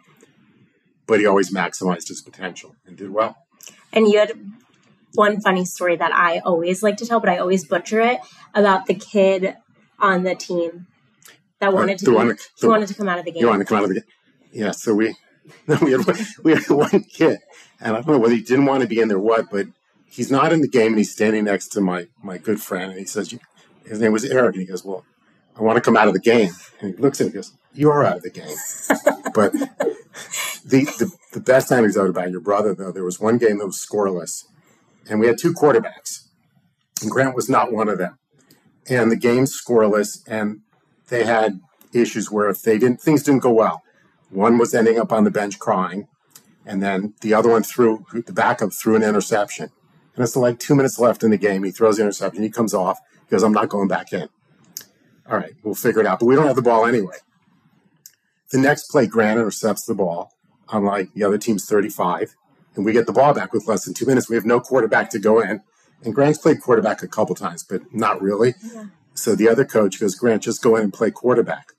[1.07, 3.37] but he always maximized his potential and did well.
[3.93, 4.33] And you had
[5.15, 8.21] one funny story that I always like to tell, but I always butcher it
[8.55, 9.57] about the kid
[9.99, 10.87] on the team
[11.59, 13.43] that wanted to, one, the, wanted to come out of the game.
[13.43, 14.09] You wanted to come out of the game.
[14.53, 14.71] Yeah.
[14.73, 15.15] So we
[15.83, 16.01] we had
[16.43, 17.39] we had one kid,
[17.81, 19.67] and I don't know whether he didn't want to be in there, what, but
[20.07, 22.99] he's not in the game, and he's standing next to my my good friend, and
[22.99, 23.35] he says,
[23.87, 25.05] his name was Eric, and he goes, "Well,
[25.57, 27.53] I want to come out of the game." And he looks at me and goes,
[27.73, 28.57] "You are out of the game."
[29.35, 29.53] but
[30.65, 33.77] the, the the best anecdote about your brother, though, there was one game that was
[33.77, 34.45] scoreless,
[35.09, 36.29] and we had two quarterbacks,
[37.03, 38.19] and Grant was not one of them.
[38.89, 40.61] And the game's scoreless, and
[41.09, 41.61] they had
[41.93, 43.83] issues where if they didn't things didn't go well,
[44.31, 46.09] one was ending up on the bench crying,
[46.65, 49.71] and then the other one threw the backup threw an interception.
[50.15, 51.63] And it's like two minutes left in the game.
[51.63, 52.43] He throws the interception.
[52.43, 52.99] He comes off.
[53.27, 54.29] He goes, I'm not going back in.
[55.29, 56.19] All right, we'll figure it out.
[56.19, 57.17] But we don't have the ball anyway.
[58.51, 60.33] The next play, Grant intercepts the ball
[60.69, 62.35] on like the other team's 35,
[62.81, 64.31] and we get the ball back with less than two minutes.
[64.31, 65.61] We have no quarterback to go in.
[66.03, 68.55] And Grant's played quarterback a couple times, but not really.
[68.63, 68.87] Yeah.
[69.13, 71.75] So the other coach goes, Grant, just go in and play quarterback.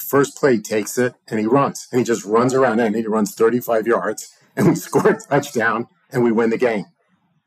[0.00, 1.86] First play takes it and he runs.
[1.92, 5.86] And he just runs around and he runs 35 yards and we score a touchdown
[6.10, 6.86] and we win the game.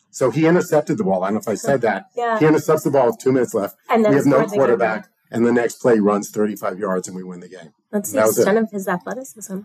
[0.09, 1.25] So he intercepted the ball.
[1.25, 2.05] I don't know if I said that.
[2.15, 2.39] Yeah.
[2.39, 3.75] He intercepts the ball with two minutes left.
[3.89, 5.09] And then we have no quarterback.
[5.29, 7.73] And the next play runs 35 yards and we win the game.
[7.91, 9.59] That's the extent of his athleticism.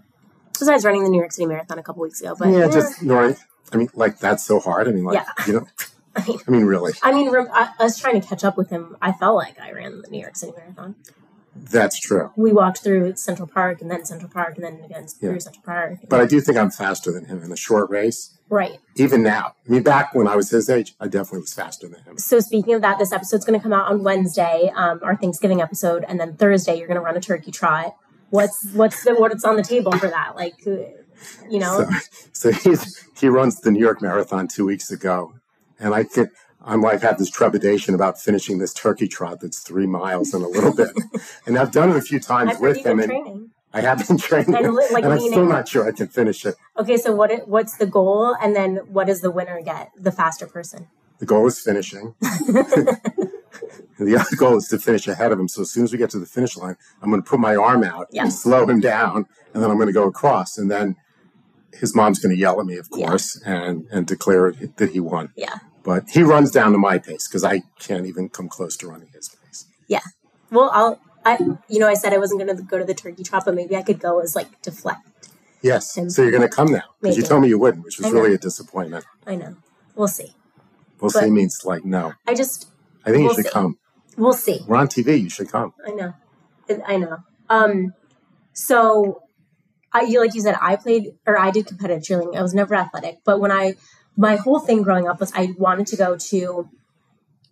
[0.59, 3.37] Besides running the New York City Marathon a couple weeks ago, but yeah, just Nori.
[3.73, 4.89] I mean, like that's so hard.
[4.89, 5.47] I mean, like yeah.
[5.47, 5.67] you know,
[6.17, 6.93] I mean, I mean, really.
[7.03, 8.97] I mean, I, was trying to catch up with him.
[9.03, 10.95] I felt like I ran the New York City Marathon.
[11.57, 12.33] That's true.
[12.37, 15.31] We walked through Central Park and then Central Park and then again yeah.
[15.31, 15.99] through Central Park.
[16.09, 18.37] But I do think I'm faster than him in the short race.
[18.51, 18.79] Right.
[18.97, 19.55] Even now.
[19.67, 22.19] I mean, back when I was his age, I definitely was faster than him.
[22.19, 25.61] So, speaking of that, this episode's going to come out on Wednesday, um, our Thanksgiving
[25.61, 27.97] episode, and then Thursday you're going to run a turkey trot.
[28.35, 30.35] What's what's the what's on the table for that?
[30.35, 31.87] Like, you know.
[32.33, 35.35] So, so he's he runs the New York Marathon two weeks ago,
[35.79, 39.87] and I think I'm like had this trepidation about finishing this turkey trot that's three
[39.87, 40.91] miles in a little bit,
[41.47, 42.99] and I've done it a few times I've with him.
[42.99, 46.45] And I have been training, and, like, and I'm still not sure I can finish
[46.45, 46.57] it.
[46.77, 49.93] Okay, so what what's the goal, and then what does the winner get?
[49.97, 50.89] The faster person.
[51.21, 52.17] The goal is finishing.
[53.99, 55.49] the other goal is to finish ahead of him.
[55.49, 57.57] So as soon as we get to the finish line, I'm going to put my
[57.57, 60.97] arm out and slow him down, and then I'm going to go across, and then
[61.73, 63.63] his mom's going to yell at me, of course, yeah.
[63.63, 65.33] and and declare that he won.
[65.37, 65.59] Yeah.
[65.83, 69.09] But he runs down to my pace because I can't even come close to running
[69.15, 69.67] his pace.
[69.89, 70.01] Yeah.
[70.51, 71.01] Well, I'll.
[71.27, 71.39] I
[71.69, 73.77] you know I said I wasn't going to go to the turkey trot, but maybe
[73.77, 75.01] I could go as like deflect.
[75.63, 75.97] Yes.
[75.97, 78.13] And so you're going to come now because you told me you wouldn't, which was
[78.13, 79.07] really a disappointment.
[79.27, 79.57] I know.
[79.95, 80.35] We'll see.
[81.01, 82.13] We'll but see means like no.
[82.27, 82.69] I just.
[83.05, 83.53] I think we'll you should see.
[83.53, 83.79] come.
[84.17, 84.61] We'll see.
[84.67, 85.21] We're on TV.
[85.21, 85.75] You should come.
[85.87, 86.15] I know.
[86.87, 87.19] I know.
[87.49, 87.95] Um.
[88.53, 89.23] So
[89.95, 92.37] I, you like you said, I played or I did competitive cheerleading.
[92.37, 93.75] I was never athletic, but when I,
[94.17, 96.69] my whole thing growing up was I wanted to go to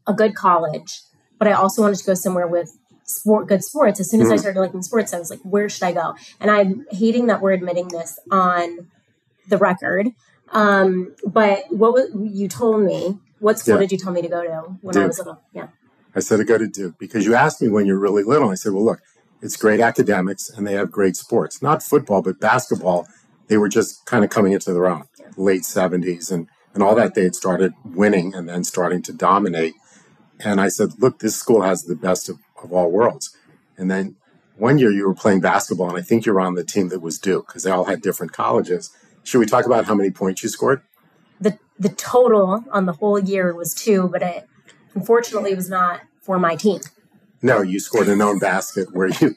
[0.06, 1.02] a good college,
[1.38, 4.00] but I also wanted to go somewhere with sport, good sports.
[4.00, 4.34] As soon as mm-hmm.
[4.34, 6.14] I started liking sports, I was like, where should I go?
[6.40, 8.88] And I'm hating that we're admitting this on
[9.48, 10.08] the record.
[10.50, 13.80] Um, but what was, you told me, what school yeah.
[13.80, 15.02] did you tell me to go to when Duke.
[15.02, 15.42] I was little?
[15.52, 15.68] Yeah.
[16.14, 18.50] I said to go to Duke because you asked me when you're really little.
[18.50, 19.00] I said, well, look,
[19.40, 21.60] it's great academics and they have great sports.
[21.60, 23.08] Not football, but basketball.
[23.48, 25.04] They were just kind of coming into their own,
[25.36, 27.14] late 70s and, and all that.
[27.14, 29.74] They had started winning and then starting to dominate.
[30.38, 33.36] And I said, look, this school has the best of, of all worlds.
[33.76, 34.16] And then
[34.56, 37.00] one year you were playing basketball, and I think you were on the team that
[37.00, 38.90] was Duke because they all had different colleges.
[39.24, 40.82] Should we talk about how many points you scored?
[41.82, 44.48] The total on the whole year was two, but it
[44.94, 46.80] unfortunately was not for my team.
[47.42, 49.34] No, you scored an own basket where you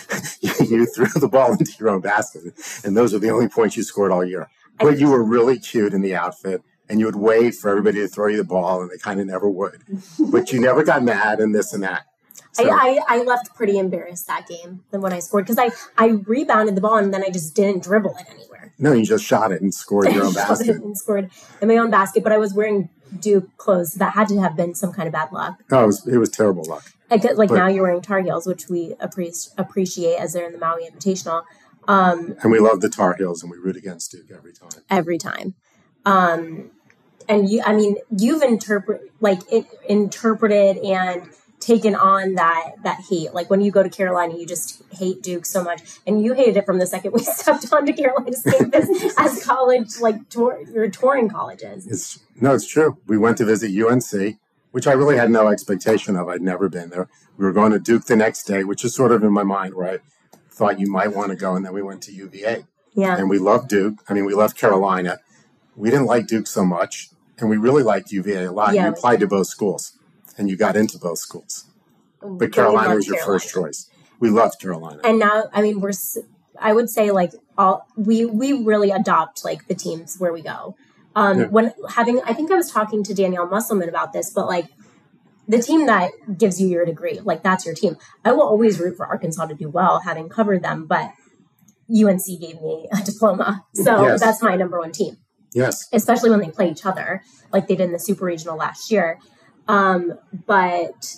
[0.40, 3.82] you threw the ball into your own basket, and those are the only points you
[3.82, 4.48] scored all year.
[4.78, 8.06] But you were really cute in the outfit, and you would wait for everybody to
[8.06, 9.82] throw you the ball, and they kind of never would.
[10.30, 12.04] But you never got mad and this and that.
[12.58, 12.70] So.
[12.70, 15.70] I, I, I, left pretty embarrassed that game than when I scored because I,
[16.02, 18.74] I rebounded the ball and then I just didn't dribble it anywhere.
[18.78, 20.76] No, you just shot it and scored your own basket.
[20.76, 23.92] and scored in my own basket, but I was wearing Duke clothes.
[23.92, 25.62] So that had to have been some kind of bad luck.
[25.70, 26.84] Oh, it was, it was terrible luck.
[27.10, 30.58] like but, now you're wearing Tar Heels, which we appreciate, appreciate as they're in the
[30.58, 31.44] Maui Invitational.
[31.88, 34.82] Um, and we love the Tar Heels and we root against Duke every time.
[34.90, 35.54] Every time.
[36.04, 36.70] Um,
[37.28, 41.28] and you, I mean, you've interpret like it, interpreted and
[41.60, 43.34] taken on that that hate.
[43.34, 46.56] Like when you go to Carolina, you just hate Duke so much, and you hated
[46.56, 51.28] it from the second we stepped onto Carolina's campus as college, like tour, you're touring
[51.28, 51.86] colleges.
[51.86, 52.98] It's no, it's true.
[53.06, 54.38] We went to visit UNC,
[54.70, 56.28] which I really had no expectation of.
[56.28, 57.08] I'd never been there.
[57.36, 59.74] We were going to Duke the next day, which is sort of in my mind
[59.74, 59.98] where I
[60.50, 62.64] thought you might want to go, and then we went to UVA.
[62.94, 63.96] Yeah, and we loved Duke.
[64.08, 65.18] I mean, we loved Carolina.
[65.76, 68.74] We didn't like Duke so much, and we really liked UVA a lot.
[68.74, 69.97] Yeah, we applied to both schools
[70.38, 71.64] and you got into both schools.
[72.22, 73.40] But Carolina was your Carolina.
[73.40, 73.90] first choice.
[74.20, 75.00] We loved Carolina.
[75.04, 75.92] And now, I mean, we're,
[76.58, 80.76] I would say like all, we, we really adopt like the teams where we go.
[81.14, 81.46] Um, yeah.
[81.46, 84.66] when having, I think I was talking to Danielle Musselman about this, but like
[85.48, 87.96] the team that gives you your degree, like that's your team.
[88.24, 91.10] I will always root for Arkansas to do well, having covered them, but
[91.90, 93.64] UNC gave me a diploma.
[93.74, 94.20] So Yes.
[94.20, 95.16] that's my number one team,
[95.54, 95.88] Yes.
[95.92, 97.22] especially when they play each other,
[97.52, 99.18] like they did in the Super Regional last year.
[99.68, 100.14] Um,
[100.46, 101.16] but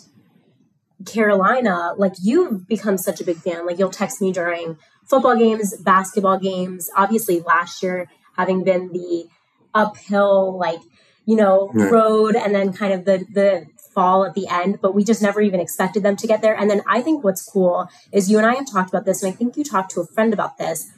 [1.07, 3.67] Carolina, like you've become such a big fan.
[3.67, 6.91] Like you'll text me during football games, basketball games.
[6.97, 9.27] Obviously, last year having been the
[9.73, 10.81] uphill, like
[11.27, 11.91] you know, Yeah.
[11.91, 14.81] road, and then kind of the the fall at the end.
[14.83, 16.55] But we just never even expected them to get there.
[16.59, 19.33] And then I think what's cool is you and I have talked about this, and
[19.33, 20.91] I think you talked to a friend about this.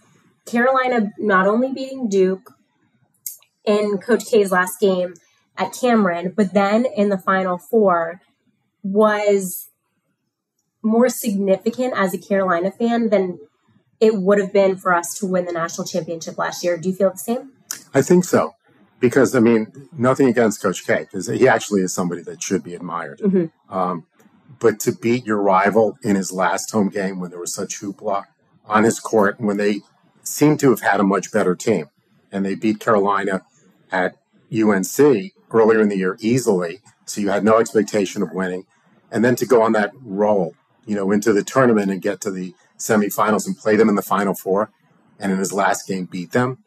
[0.46, 2.54] Carolina not only beating Duke
[3.64, 5.14] in Coach K's last game
[5.56, 8.20] at Cameron, but then in the Final Four
[8.82, 9.68] was
[10.82, 13.38] more significant as a Carolina fan than
[14.00, 16.76] it would have been for us to win the national championship last year.
[16.76, 17.52] Do you feel the same?
[17.94, 18.54] I think so.
[18.98, 22.74] Because, I mean, nothing against Coach K, because he actually is somebody that should be
[22.74, 23.20] admired.
[23.20, 23.50] Mhm.
[23.68, 24.06] Um,
[24.58, 28.24] but to beat your rival in his last home game when there was such hoopla
[28.64, 29.82] on his court, when they
[30.22, 31.86] seemed to have had a much better team,
[32.30, 33.42] and they beat Carolina
[33.90, 34.16] at
[34.52, 38.66] UNC earlier in the year easily, so you had no expectation of winning,
[39.10, 40.54] and then to go on that roll,
[40.86, 44.02] you know, into the tournament and get to the semifinals and play them in the
[44.02, 44.70] Final Four,
[45.18, 46.58] and in his last game beat them.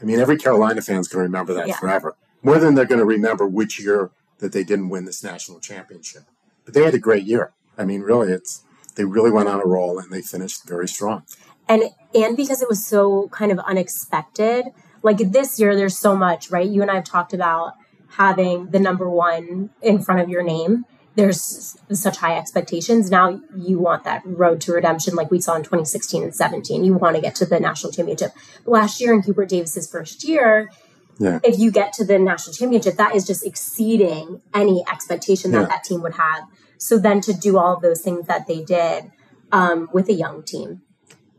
[0.00, 1.76] I mean, every Carolina fan's going to remember that Yeah.
[1.76, 2.14] forever.
[2.42, 6.22] More than they're going to remember which year that they didn't win this national championship.
[6.64, 7.52] But they had a great year.
[7.76, 8.62] I mean, really, it's
[8.94, 11.22] they really went on a roll and they finished very strong.
[11.68, 14.66] and and because it was so kind of unexpected
[15.02, 17.74] like this year there's so much right you and i have talked about
[18.16, 20.84] having the number one in front of your name
[21.16, 25.62] there's such high expectations now you want that road to redemption like we saw in
[25.62, 28.32] 2016 and 17 you want to get to the national championship
[28.64, 30.70] last year in Hubert Davis's first year
[31.18, 31.40] Yeah.
[31.44, 35.66] if you get to the national championship that is just exceeding any expectation that Yeah.
[35.66, 36.44] that team would have
[36.78, 39.10] so then to do all of those things that they did
[39.52, 40.82] um, with a young team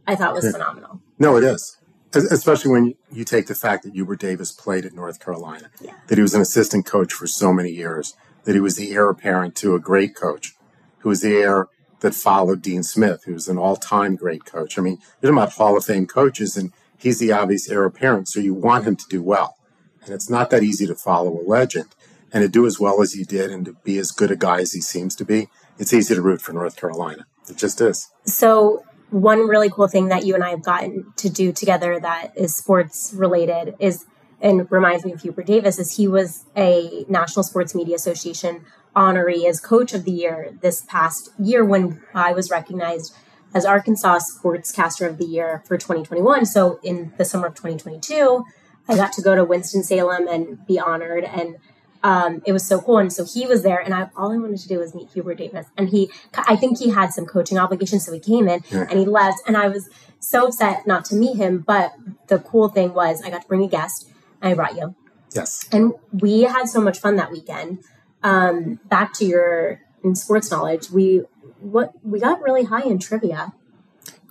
[0.07, 0.51] I thought was Yeah.
[0.53, 0.99] phenomenal.
[1.19, 1.77] No, it is.
[2.13, 5.93] Es- Especially when you take the fact that Hubert Davis played at North Carolina, Yeah.
[6.07, 9.09] that he was an assistant coach for so many years, that he was the heir
[9.09, 10.55] apparent to a great coach,
[10.99, 11.67] who was the heir
[12.01, 14.77] that followed Dean Smith, who was an all-time great coach.
[14.77, 18.27] I mean, you're talking about Hall of Fame coaches, and he's the obvious heir apparent,
[18.27, 19.55] so you want him to do well.
[20.03, 21.89] And it's not that easy to follow a legend
[22.33, 24.61] and to do as well as he did and to be as good a guy
[24.61, 25.47] as he seems to be.
[25.77, 27.27] It's easy to root for North Carolina.
[27.47, 28.09] It just is.
[28.25, 32.31] So, one really cool thing that you and I have gotten to do together that
[32.35, 34.05] is sports related is,
[34.39, 39.47] and reminds me of Hubert Davis, is he was a National Sports Media Association honoree
[39.47, 43.13] as Coach of the Year this past year when I was recognized
[43.53, 46.45] as Arkansas Sportscaster of the Year for 2021.
[46.45, 48.45] So, in the summer of 2022,
[48.87, 51.57] I got to go to Winston-Salem and be honored and
[52.03, 52.97] um, it was so cool.
[52.97, 55.35] And so he was there, and I, all I wanted to do was meet Hubert
[55.35, 55.67] Davis.
[55.77, 58.87] And he, I think he had some coaching obligations, so he came in Yeah.
[58.89, 59.39] and he left.
[59.47, 61.59] And I was so upset not to meet him.
[61.59, 61.93] But
[62.27, 64.09] the cool thing was, I got to bring a guest.
[64.41, 64.95] And I brought you,
[65.35, 65.67] Yes.
[65.71, 67.83] and we had so much fun that weekend.
[68.23, 71.23] Um, back to your in sports knowledge, we
[71.59, 73.53] what we got really high in trivia.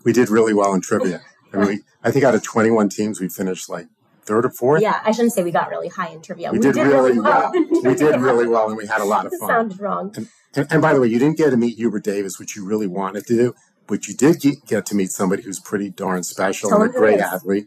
[0.05, 1.21] We did really well in trivia.
[1.53, 3.87] I mean, we, I think out of 21 teams, we finished like
[4.31, 4.81] third or fourth.
[4.81, 6.53] Yeah, I shouldn't say we got really high in trivia.
[6.53, 7.51] We, did, really well.
[7.53, 9.49] we did really well, and we had a lot of fun.
[9.49, 10.15] sounded wrong.
[10.55, 12.87] And, and by the way, you didn't get to meet Hubert Davis, which you really
[12.87, 13.55] wanted to do,
[13.89, 16.97] but you did get, get to meet somebody who's pretty darn special Tell and a
[16.97, 17.67] it great athlete,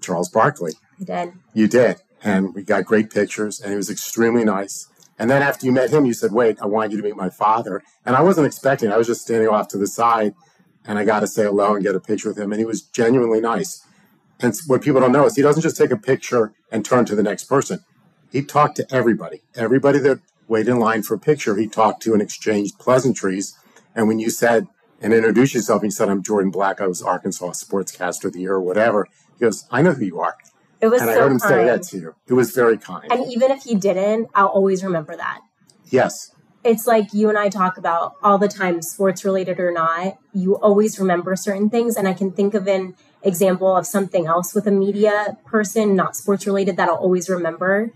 [0.00, 0.72] Charles Barkley.
[1.00, 1.32] I did.
[1.52, 2.00] You did.
[2.22, 4.88] And we got great pictures, and he was extremely nice.
[5.18, 7.28] And then after you met him, you said, Wait, I want you to meet my
[7.28, 7.82] father.
[8.06, 8.94] And I wasn't expecting, it.
[8.94, 10.34] I was just standing off to the side,
[10.86, 12.52] and I got to say hello and get a picture with him.
[12.52, 13.84] And he was genuinely nice.
[14.40, 17.14] And what people don't know is he doesn't just take a picture and turn to
[17.14, 17.80] the next person.
[18.30, 19.42] He talked to everybody.
[19.54, 23.56] Everybody that waited in line for a picture, he talked to and exchanged pleasantries.
[23.94, 24.66] And when you said
[25.00, 28.40] and introduced yourself, and you said, I'm Jourdan Black, I was Arkansas Sportscaster of the
[28.40, 30.36] Year or whatever, he goes, I know who you are.
[30.80, 32.14] It was And I heard him say that to you.
[32.26, 33.10] It was very kind.
[33.10, 35.40] And even if he didn't, I'll always remember that.
[35.90, 36.30] yes.
[36.62, 40.54] It's like you and I talk about all the time, sports related or not, you
[40.56, 41.94] always remember certain things.
[41.94, 46.16] And I can think of an example of something else with a media person, not
[46.16, 47.90] sports related, that I'll always remember.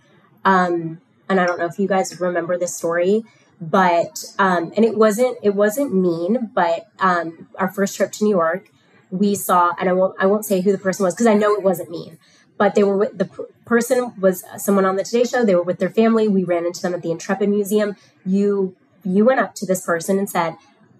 [0.45, 3.23] Um, and I don't know if you guys remember this story,
[3.61, 8.31] but um, and it wasn't it wasn't mean, but um, our first trip to New
[8.31, 8.71] York,
[9.11, 11.55] we saw, and I won't I won't say who the person was because I know
[11.55, 12.19] it wasn't mean,
[12.57, 13.27] but they were with the
[13.65, 15.45] person was someone on the Today Show.
[15.45, 16.29] They were with their family.
[16.29, 17.97] We ran into them at the Intrepid Museum.
[18.25, 20.57] You you went up to this person and said,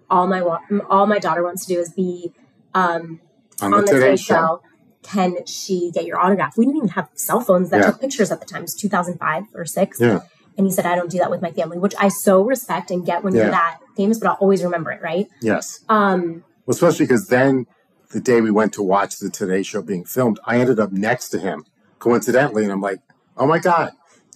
[0.09, 2.33] "All my wa- all my daughter wants to do is be
[2.73, 3.19] um,
[3.61, 4.33] On on the Today Show.
[4.35, 4.61] Show.
[5.03, 7.85] Can she get your autograph?" We didn't even have cell phones that Yeah.
[7.91, 8.59] took pictures at the time.
[8.59, 10.19] It was 2005 or six Yeah.
[10.57, 13.05] And he said, I don't do that with my family, which I so respect and
[13.05, 13.43] get when Yeah.
[13.43, 15.25] you're that famous, but I'll always remember it, right?
[15.41, 15.79] Yes.
[15.87, 17.65] Um, Well, especially because then
[18.11, 21.29] the day we went to watch the Today Show being filmed, I ended up next
[21.29, 21.63] to him
[21.99, 22.99] coincidentally, and I'm like,
[23.37, 23.91] oh my god!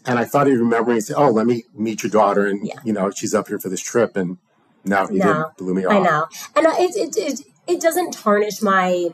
[0.05, 2.65] And I thought he'd remember me and say, oh, let me meet your daughter, and
[2.65, 2.75] Yeah.
[2.85, 4.37] you know she's up here for this trip, and
[4.85, 5.25] now he No.
[5.25, 5.57] didn't.
[5.57, 5.93] Blew me off.
[5.93, 9.09] I know, and uh, it it it, it doesn't tarnish my,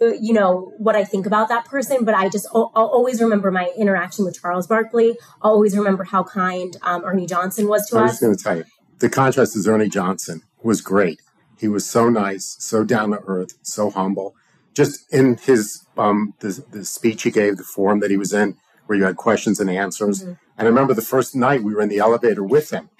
[0.00, 2.04] uh, you know, what I think about that person.
[2.04, 5.16] But I just I'll, I'll always remember my interaction with Charles Barkley.
[5.42, 8.00] I'll always remember how kind um, Ernie Johnson was to us.
[8.00, 8.64] I was just going to tell you,
[8.98, 11.20] the contrast is Ernie Johnson was great.
[11.58, 14.34] He was so nice, so down to earth, so humble.
[14.74, 18.56] Just in his um, the, the speech he gave, the forum that he was in,
[18.86, 20.22] where you had questions and answers.
[20.22, 20.32] Mm-hmm.
[20.58, 22.90] And I remember the first night we were in the elevator with him,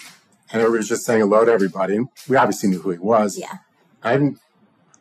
[0.52, 1.96] and everybody was just saying hello to everybody.
[1.96, 3.38] And we obviously knew who he was.
[3.38, 3.58] Yeah,
[4.02, 4.38] I didn't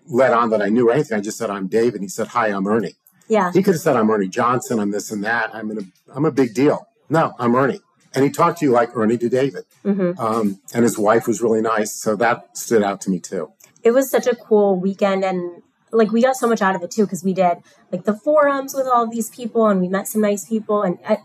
[0.07, 1.17] let on that I knew anything.
[1.17, 2.01] I just said I'm David.
[2.01, 2.95] He said, "Hi, I'm Ernie."
[3.27, 4.79] yeah, He could have said I'm Ernie Johnson.
[4.79, 5.53] I'm this and that.
[5.55, 5.81] I'm in a,
[6.13, 6.87] I'm a big deal.
[7.09, 7.79] No, I'm Ernie.
[8.13, 9.63] And he talked to you like Ernie to David.
[9.83, 10.19] Mm-hmm.
[10.19, 13.51] Um, and his wife was really nice, so that stood out to me too.
[13.81, 15.61] it was such a cool weekend and
[15.91, 17.57] like we got so much out of it too because we did
[17.91, 21.17] like the forums with all these people and we met some nice people and I,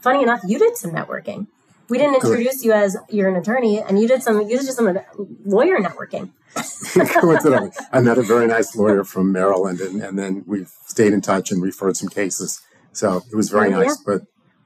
[0.00, 1.46] funny enough you did some networking
[1.88, 4.98] we didn't introduce you as you're an attorney and you did some you did some
[5.44, 6.30] lawyer networking
[7.20, 11.20] Coincidentally, I met a very nice lawyer from Maryland, and, and then we've stayed in
[11.20, 12.60] touch and referred some cases.
[12.92, 13.96] So it was very nice.
[13.98, 14.22] But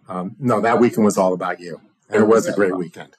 [0.08, 3.16] um, no, that weekend was all about you, and it, was, a great weekend.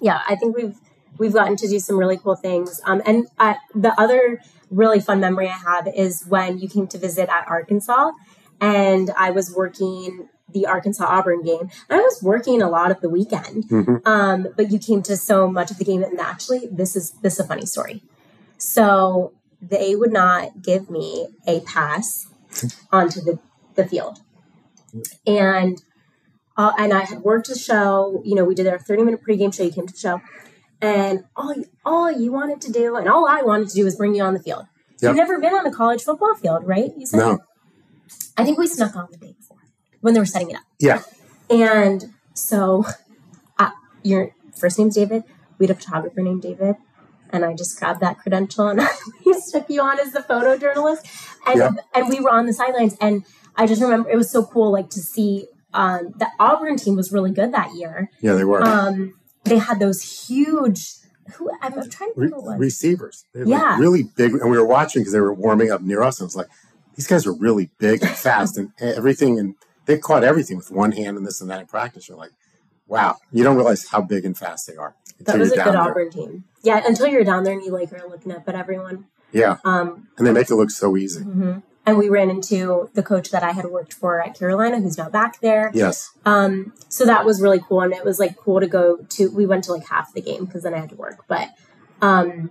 [0.00, 0.76] yeah i think we've
[1.18, 5.20] we've gotten to do some really cool things um, and uh, the other really fun
[5.20, 8.10] memory i have is when you came to visit at arkansas
[8.60, 13.08] and i was working the arkansas auburn game i was working a lot of the
[13.08, 14.00] weekend Mhm.
[14.06, 17.34] um, but you came to so much of the game and actually this is this
[17.34, 18.02] is a funny story
[18.58, 19.32] so
[19.62, 22.26] they would not give me a pass
[22.92, 23.38] onto the,
[23.74, 24.18] the field
[25.26, 25.82] and
[26.56, 28.20] uh, and I had worked the show.
[28.24, 29.62] You know, we did our thirty minute pregame show.
[29.62, 30.20] You came to the show,
[30.82, 31.54] and all
[31.86, 34.34] all you wanted to do, and all I wanted to do, was bring you on
[34.34, 34.66] the field.
[35.00, 35.08] Yep.
[35.10, 36.90] You've never been on a college football field, right?
[36.98, 37.18] You said.
[37.18, 37.38] No,
[38.36, 39.34] I think we snuck on the before
[40.00, 41.02] when they were setting it up, yeah,
[41.48, 42.84] and so
[43.58, 43.70] uh,
[44.02, 45.24] your first name's David.
[45.58, 46.76] We had a photographer named David.
[47.32, 48.80] And I just grabbed that credential and
[49.24, 51.06] we stuck you on as the photojournalist.
[51.46, 51.70] And Yeah.
[51.94, 52.96] and we were on the sidelines.
[53.00, 56.96] And I just remember it was so cool like to see um, the Auburn team
[56.96, 58.10] was really good that year.
[58.20, 60.94] yeah, they were Um, they had those huge.
[61.34, 62.58] Who I'm, I'm trying to Re- think what.
[62.58, 63.24] receivers.
[63.32, 63.78] Yeah.
[63.78, 66.18] really big, and we were watching because they were warming up near us.
[66.18, 66.48] And it was like,
[66.96, 69.54] these guys are really big and fast, and everything, and
[69.90, 72.08] they caught everything with one hand and this and that in practice.
[72.08, 72.30] You're like,
[72.86, 74.94] wow, you don't realize how big and fast they are.
[75.20, 75.76] that was a good there.
[75.80, 76.44] Auburn team.
[76.62, 79.06] Yeah, until you're down there and you like are looking up at everyone.
[79.32, 81.22] Yeah, Um, and they make it look so easy.
[81.24, 81.62] mhm.
[81.86, 85.08] And we ran into the coach that I had worked for at Carolina, who's now
[85.08, 85.70] back there.
[85.74, 89.30] Yes, Um, so that was really cool, and it was like cool to go to.
[89.30, 91.48] We went to like half the game because then I had to work, but
[92.02, 92.50] um,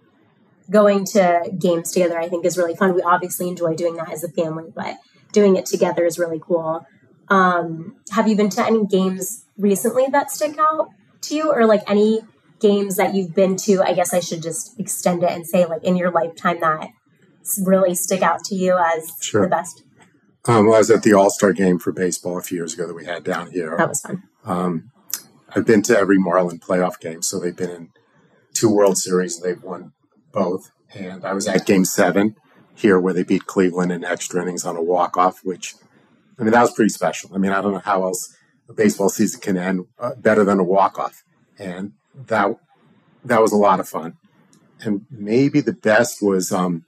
[0.70, 2.94] going to games together, I think, is really fun.
[2.96, 4.96] We obviously enjoy doing that as a family, but
[5.32, 6.86] doing it together is really cool.
[7.30, 10.90] Um, have you been to any games recently that stick out
[11.22, 12.22] to you, or like any
[12.60, 13.82] games that you've been to?
[13.84, 16.90] I guess I should just extend it and say like in your lifetime that
[17.64, 19.42] really stick out to you as Sure.
[19.44, 19.84] the best.
[20.46, 22.88] um, well, I was at the All Star game for baseball a few years ago
[22.88, 23.76] that we had down here.
[23.78, 24.24] That was fun.
[24.46, 24.92] Um,
[25.56, 27.90] I've been to every Marlin playoff game, so they've been in
[28.54, 29.94] two World Series and they've won
[30.32, 30.72] both.
[30.94, 32.36] And I was at Game Seven
[32.76, 35.76] here, where they beat Cleveland in extra innings on a walk off, which
[36.40, 37.32] I mean that was pretty special.
[37.34, 38.36] I mean I don't know how else
[38.70, 41.24] a baseball season can end uh, better than a walk off,
[41.58, 42.56] and that
[43.26, 44.18] that was a lot of fun.
[44.82, 46.86] And maybe the best was um,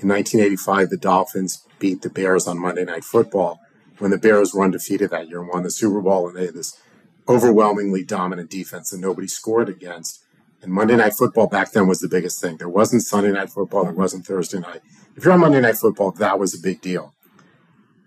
[0.00, 3.60] in 1985, the Dolphins beat the Bears on Monday Night Football
[3.98, 6.54] when the Bears were undefeated that year and won the Super Bowl, and they had
[6.54, 6.80] this
[7.28, 10.24] overwhelmingly dominant defense that nobody scored against.
[10.62, 12.56] And Monday Night Football back then was the biggest thing.
[12.56, 14.80] There wasn't Sunday Night Football, there wasn't Thursday night.
[15.16, 17.14] If you're on Monday Night Football, that was a big deal.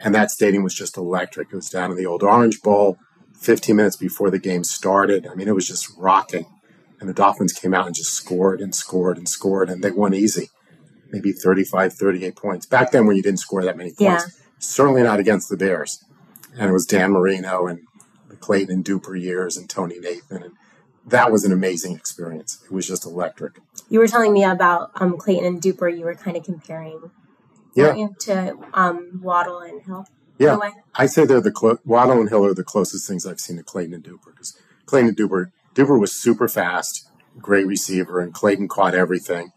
[0.03, 1.49] And that stadium was just electric.
[1.51, 2.97] It was down in the old Orange Bowl
[3.39, 5.27] 15 minutes before the game started.
[5.27, 6.45] I mean, it was just rocking.
[6.99, 10.13] And the Dolphins came out and just scored and scored and scored, and they won
[10.13, 10.49] easy.
[11.11, 12.65] Maybe 35, 38 points.
[12.65, 14.21] Back then, when you didn't score that many points, Yeah.
[14.59, 16.03] certainly not against the Bears.
[16.57, 17.79] And it was Dan Marino and
[18.29, 20.43] the Clayton and Duper years and Tony Nathan.
[20.43, 20.53] And
[21.07, 22.61] that was an amazing experience.
[22.65, 23.59] It was just electric.
[23.89, 25.95] You were telling me about um, Clayton and Duper.
[25.95, 27.09] You were kind of comparing
[27.73, 28.07] Yeah.
[28.19, 30.05] to um, Waddle and Hill.
[30.37, 30.57] Yeah.
[30.95, 33.63] I say they're the clo- Waddle and Hill are the closest things I've seen to
[33.63, 37.07] Clayton and Duper because Clayton and Duper, Duper was super fast,
[37.37, 39.51] great receiver, and Clayton caught everything.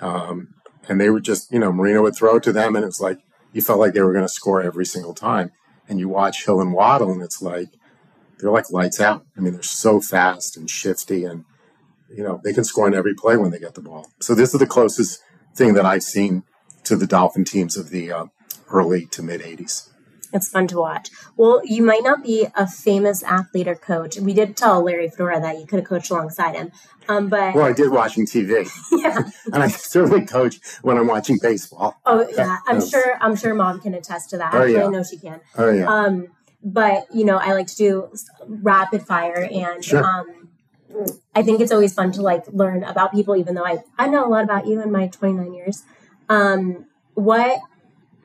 [0.00, 0.54] Um,
[0.88, 3.18] and they were just, you know, Marino would throw it to them, and it's like
[3.52, 5.52] you felt like they were going to score every single time.
[5.88, 7.68] And you watch Hill and Waddle, and it's like
[8.38, 9.24] they're like lights out.
[9.36, 11.44] I mean, they're so fast and shifty, and
[12.10, 14.10] you know they can score on every play when they get the ball.
[14.20, 15.22] So this is the closest
[15.54, 16.42] thing that I've seen
[16.86, 18.26] to the Dolphin teams of the uh,
[18.70, 19.90] early to mid '80s.
[20.32, 21.10] It's fun to watch.
[21.36, 24.18] Well, you might not be a famous athlete or coach.
[24.18, 26.72] We did tell Larry Fedora that you could have coached alongside him.
[27.08, 29.22] Um, but well, I did watching TV, yeah.
[29.52, 32.00] and I certainly coach when I'm watching baseball.
[32.04, 33.16] Oh yeah, I'm sure.
[33.20, 34.52] I'm sure mom can attest to that.
[34.52, 34.84] Oh, Actually, yeah.
[34.86, 35.40] I know she can.
[35.56, 36.26] Oh yeah, Um,
[36.62, 38.12] but you know, I like to do
[38.46, 40.04] rapid fire, and Sure.
[40.04, 40.48] um,
[41.34, 44.26] I think it's always fun to like learn about people, even though I I know
[44.26, 45.84] a lot about you in my 29 years.
[46.28, 47.60] Um, what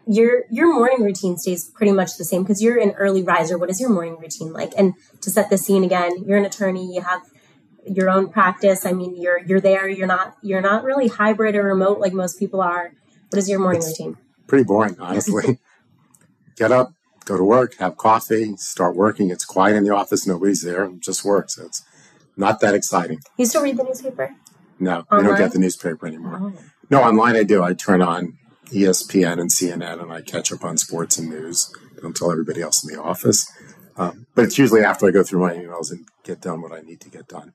[0.07, 3.57] your your morning routine stays pretty much the same because you're an early riser.
[3.57, 4.73] What is your morning routine like?
[4.77, 6.93] And to set the scene again, you're an attorney.
[6.93, 7.21] You have
[7.85, 8.85] your own practice.
[8.85, 9.87] I mean, you're you're there.
[9.87, 12.93] You're not you're not really hybrid or remote like most people are.
[13.29, 14.17] What is your morning It's- routine?
[14.47, 15.59] pretty boring, honestly.
[16.57, 16.91] Get up,
[17.23, 19.29] go to work, have coffee, start working.
[19.29, 21.49] It's quiet in the office, nobody's there, it just work.
[21.49, 21.83] So it's
[22.35, 23.19] not that exciting.
[23.37, 24.35] You still read the newspaper?
[24.77, 26.53] No, we don't get the newspaper anymore.
[26.53, 26.53] Oh.
[26.91, 27.63] No, online I do.
[27.63, 28.37] I turn on
[28.67, 31.73] ESPN and CNN and I catch up on sports and news.
[32.01, 33.51] Don't tell everybody else in the office.
[33.97, 36.81] Um, but it's usually after I go through my emails and get done what I
[36.81, 37.53] need to get done.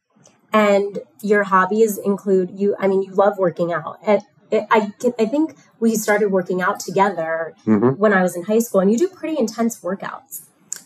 [0.52, 4.22] and your hobbies include you i mean you love working out and
[4.70, 8.80] I, I think we started working out together hmm when i was in high school
[8.80, 10.32] and you do pretty intense workouts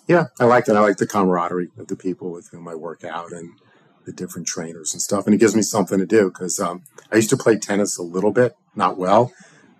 [0.08, 0.76] Yeah, I like that.
[0.76, 3.48] I like the camaraderie of the people with whom I work out and
[4.10, 5.26] the different trainers and stuff.
[5.26, 6.82] And it gives me something to do because um,
[7.12, 9.32] I used to play tennis a little bit, not well,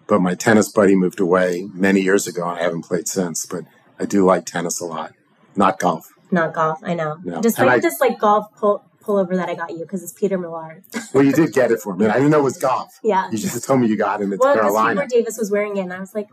[0.06, 3.46] but my tennis buddy moved away many years ago and I haven't played since.
[3.46, 3.64] But
[3.98, 5.12] I do like tennis a lot,
[5.56, 6.06] not golf.
[6.30, 7.40] not golf i know No.
[7.42, 10.38] despite And I- this like golf pull pullover that i got you because it's peter
[10.38, 10.82] millar
[11.14, 12.06] Well, you did get it for me.
[12.06, 12.90] I didn't know it was golf.
[13.02, 15.00] yeah You just told me you got it it's well Carolina.
[15.00, 16.28] Hubert davis was wearing it and i was like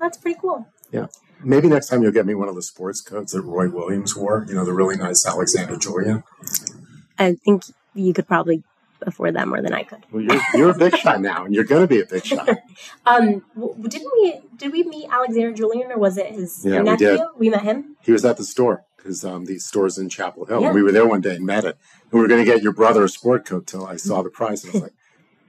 [0.00, 1.06] that's pretty cool Yeah.
[1.44, 4.44] Maybe next time you'll get me one of the sports coats that Roy Williams wore,
[4.48, 6.22] you know, the really nice Alexander Julian.
[7.18, 7.62] I think
[7.94, 8.62] you could probably
[9.02, 11.64] afford that more than i could Well, you're, you're a big shot now and you're
[11.64, 12.48] going to be a big shot.
[13.06, 16.84] um w- didn't we did we meet alexander julian or was it his Yeah, your
[16.84, 17.20] we nephew did.
[17.38, 20.62] we met him He was at the store because um, these stores in Chapel Hill.
[20.62, 20.72] Yeah.
[20.72, 21.76] We were there one day and met it.
[22.04, 24.30] And we were going to get your brother a sport coat till I saw the
[24.30, 24.62] price.
[24.62, 24.94] And I was like,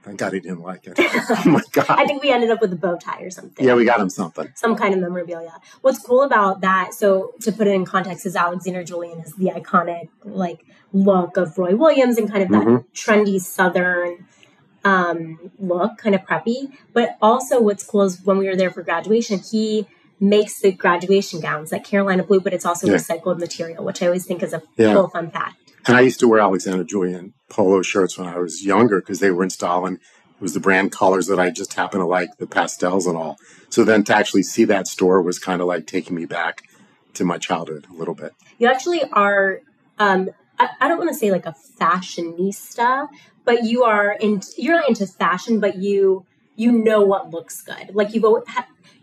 [0.04, 0.94] thank God he didn't like it.
[0.98, 1.86] oh my God.
[1.88, 4.10] i think we ended up with a bow tie or something Yeah, we got him
[4.10, 4.48] something.
[4.54, 5.54] some kind of memorabilia.
[5.80, 9.46] What's cool about that, so to put it in context, is Alexander Julian is the
[9.46, 12.84] iconic like look of Roy Williams and kind of that Mhm.
[12.94, 14.26] trendy Southern
[14.84, 16.70] um, look, kind of preppy.
[16.92, 19.86] But also, what's cool is when we were there for graduation, he
[20.20, 22.94] makes the graduation gowns like Carolina blue, but it's also Yeah.
[22.96, 24.92] recycled material, which I always think is a Yeah.
[24.92, 25.63] cool fun fact.
[25.86, 29.30] And I used to wear Alexander Julian polo shirts when I was younger because they
[29.30, 32.36] were in style and it was the brand colors that I just happened to like,
[32.38, 33.36] the pastels and all.
[33.68, 36.62] So then to actually see that store was kind of like taking me back
[37.14, 38.32] to my childhood a little bit.
[38.58, 39.60] You actually are.
[39.98, 43.08] Um, I, I don't want to say like a fashionista,
[43.44, 44.40] but you are in.
[44.56, 46.26] You're not into fashion, but you
[46.56, 47.94] you know what looks good.
[47.94, 48.44] Like you've always,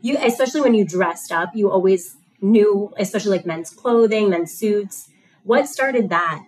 [0.02, 5.10] you, especially when you dressed up, you always knew, especially like men's clothing, men's suits.
[5.44, 6.44] What started that?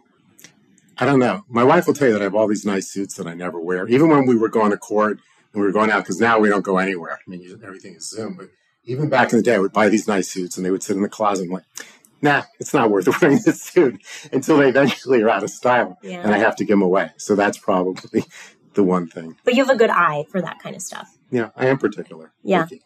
[0.98, 1.44] I don't know.
[1.50, 3.60] My wife will tell you that I have all these nice suits that I never
[3.60, 3.88] wear.
[3.88, 5.20] Even when we were going to court
[5.54, 7.20] and we were going out, because now we don't go anywhere.
[7.26, 8.36] I mean, you- everything is Zoom.
[8.36, 8.50] But
[8.86, 10.96] even back in the day, I would buy these nice suits and they would sit
[10.96, 11.46] in the closet.
[11.46, 11.64] I'm like,
[12.22, 16.22] nah, it's not worth wearing this suit until they eventually are out of style Yeah.
[16.22, 17.12] and I have to give them away.
[17.18, 18.26] So that's probably
[18.76, 19.36] the one thing.
[19.44, 21.18] But you have a good eye for that kind of stuff.
[21.32, 22.32] Yeah, I am particular.
[22.44, 22.68] Yeah.
[22.70, 22.82] Did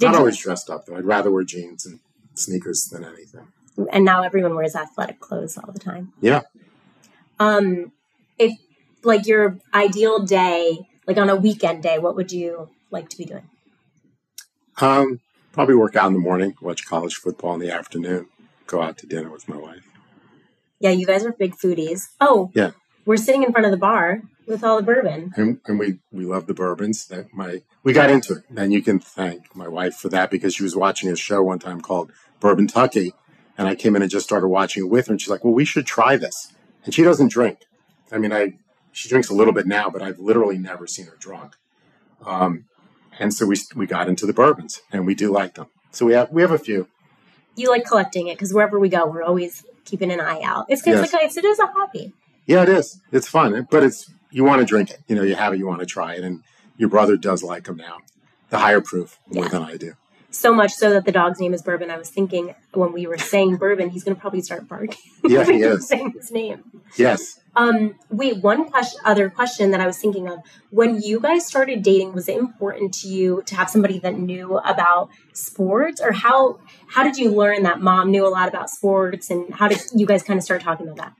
[0.00, 0.96] Not you- always dressed up, though.
[0.96, 2.00] I'd rather wear jeans and
[2.34, 3.46] sneakers than anything.
[3.92, 6.12] and now everyone wears athletic clothes all the time.
[6.20, 6.42] Yeah.
[7.44, 7.92] Um,
[8.38, 8.52] if
[9.02, 13.24] like your ideal day, like on a weekend day, what would you like to be
[13.24, 13.48] doing?
[14.80, 15.20] Um,
[15.52, 18.28] probably work out in the morning, watch college football in the afternoon,
[18.66, 19.86] go out to dinner with my wife.
[20.80, 22.00] Yeah, you guys are big foodies.
[22.20, 22.72] Oh, Yeah.
[23.06, 25.30] We're sitting in front of the bar with all the bourbon.
[25.36, 28.80] and, and we we love the bourbons that my we got into it and you
[28.80, 32.10] can thank my wife for that because she was watching a show one time called
[32.40, 33.12] bourbon tucky
[33.58, 35.52] and i came in and just started watching it with her and she's like well
[35.54, 36.52] we should try this
[36.84, 37.60] and she doesn't drink
[38.12, 38.52] i mean i
[38.92, 41.56] she drinks a little bit now but i've literally never seen her drunk
[42.26, 42.64] um,
[43.18, 46.12] and so we we got into the bourbons and we do like them so we
[46.14, 46.88] have we have a few
[47.56, 50.66] You like collecting it because wherever we go, we're always keeping an eye out.
[50.68, 51.12] It's Yes.
[51.12, 52.12] like it's, it is a hobby.
[52.46, 55.34] yeah it is it's fun but it's you want to drink it you know you
[55.36, 56.42] have it you want to try it and
[56.76, 57.98] your brother does like them now
[58.50, 59.50] the higher proof more Yeah.
[59.50, 59.92] than i do
[60.34, 61.90] So much so that the dog's name is Bourbon.
[61.92, 64.98] I was thinking when we were saying Bourbon, he's going to probably start barking.
[65.26, 65.88] Yeah, he when we were is.
[65.88, 66.82] saying his name.
[66.96, 67.40] Yes.
[67.56, 70.40] Um, wait, one question, other question that I was thinking of.
[70.70, 74.58] When you guys started dating, was it important to you to have somebody that knew
[74.58, 76.58] about sports, or how
[76.88, 80.04] how did you learn that mom knew a lot about sports, and how did you
[80.04, 81.12] guys kind of start talking about that?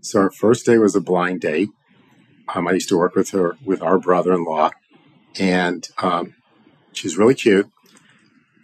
[0.00, 1.68] So our first day was a blind date.
[2.54, 4.70] Um, I used to work with her with our brother-in-law,
[5.38, 6.34] and um,
[6.92, 7.70] she's really cute.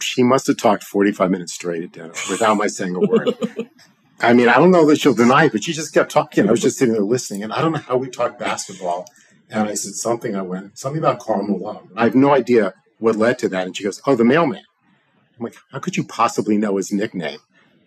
[0.00, 3.34] She must have talked 45 minutes straight at dinner without my saying a word.
[4.20, 6.48] I mean, I don't know that she'll deny it, but she just kept talking.
[6.48, 9.06] I was just sitting there listening, and I don't know how we talked basketball.
[9.50, 10.34] And I said something.
[10.34, 11.90] I went something about Karl Malone.
[11.96, 13.66] I have no idea what led to that.
[13.66, 14.64] And she goes, "Oh, the mailman."
[15.38, 17.38] I'm like, "How could you possibly know his nickname?"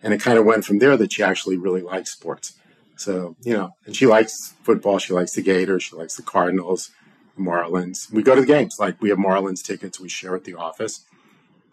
[0.02, 2.54] And it kind of went from there that she actually really likes sports.
[2.96, 4.98] So you know, and she likes football.
[4.98, 5.82] She likes the Gators.
[5.82, 6.90] She likes the Cardinals,
[7.36, 8.10] the Marlins.
[8.10, 8.76] We go to the games.
[8.78, 10.00] Like we have Marlins tickets.
[10.00, 11.04] We share at the office.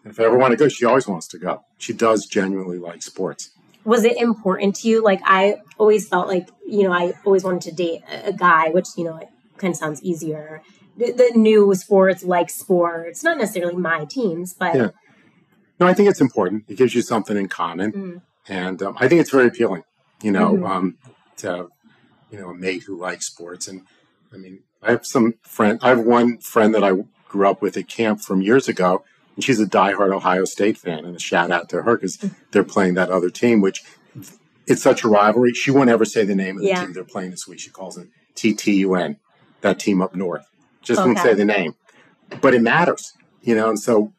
[0.04, 1.64] And if I ever want to go, she always wants to go.
[1.78, 3.50] She does genuinely like sports.
[3.84, 5.02] Was it important to you?
[5.02, 8.86] Like I always felt like you know I always wanted to date a, guy, which
[8.96, 10.62] you know it kind of sounds easier.
[10.96, 14.90] The, the new sports, like sports, not necessarily my teams, but Yeah.
[15.80, 16.64] No, I think it's important.
[16.68, 18.22] It gives you something in common, Mm.
[18.48, 19.84] and um, I think it's very appealing.
[20.22, 20.68] You know, Mhm.
[20.68, 20.98] um,
[21.38, 21.66] to have,
[22.30, 23.82] you know a mate who likes sports, and
[24.34, 25.78] I mean, I have some friend.
[25.82, 26.92] I have one friend that I
[27.28, 29.04] grew up with at camp from years ago,
[29.38, 31.04] and she's a diehard Ohio State fan.
[31.04, 32.34] And a shout out to her because Mm.
[32.50, 33.84] they're playing that other team, which
[34.66, 35.52] it's such a rivalry.
[35.54, 36.80] She won't ever say the name of the Yeah.
[36.84, 37.60] team they're playing this week.
[37.60, 39.16] She calls it TTUN,
[39.60, 40.44] that team up north.
[40.82, 41.76] Just won't say the name,
[42.40, 43.12] but it matters,
[43.42, 43.68] you know.
[43.68, 44.12] And so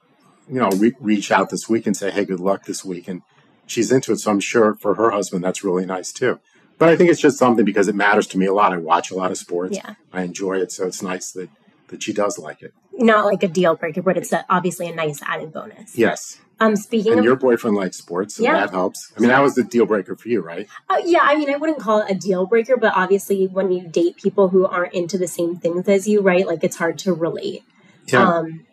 [0.48, 3.08] you know, re- reach out this week and say, hey, good luck this week.
[3.10, 3.22] And
[3.68, 4.20] she's into it.
[4.20, 6.40] So I'm sure for her husband, that's really nice too.
[6.80, 8.72] But I think it's just something because it matters to me a lot.
[8.74, 9.76] I watch a lot of sports.
[9.78, 9.96] Yeah.
[10.14, 10.72] I enjoy it.
[10.72, 11.50] So it's nice that,
[11.90, 12.74] that she does like it.
[13.00, 15.98] Not like a deal breaker, but it's a, obviously a nice added bonus.
[15.98, 16.40] Yes.
[16.62, 18.36] Um, speaking And of your boyfriend likes sports.
[18.36, 18.54] So Yeah.
[18.54, 19.14] that helps.
[19.16, 20.68] I mean, that was the deal breaker for you, right?
[20.90, 23.88] Uh, yeah, I mean, I wouldn't call it a deal breaker, but obviously, when you
[23.88, 26.46] date people who aren't into the same things as you, right?
[26.46, 27.64] Like it's hard to relate.
[28.08, 28.28] Yeah.
[28.28, 28.66] Um,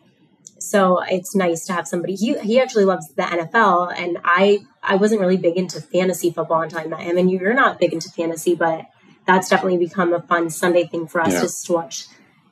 [0.59, 2.15] so it's nice to have somebody.
[2.17, 6.63] He he actually loves the NFL, and I I wasn't really big into fantasy football
[6.63, 7.19] until I met him.
[7.19, 8.87] And you're not big into fantasy, but
[9.27, 11.43] that's definitely become a fun Sunday thing for us Yeah.
[11.43, 12.07] just to watch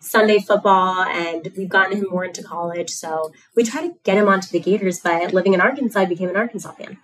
[0.04, 1.02] Sunday football.
[1.02, 4.60] And we've gotten him more into college, so we try to get him onto the
[4.60, 5.00] Gators.
[5.00, 6.98] But living in Arkansas, I became an Arkansas fan.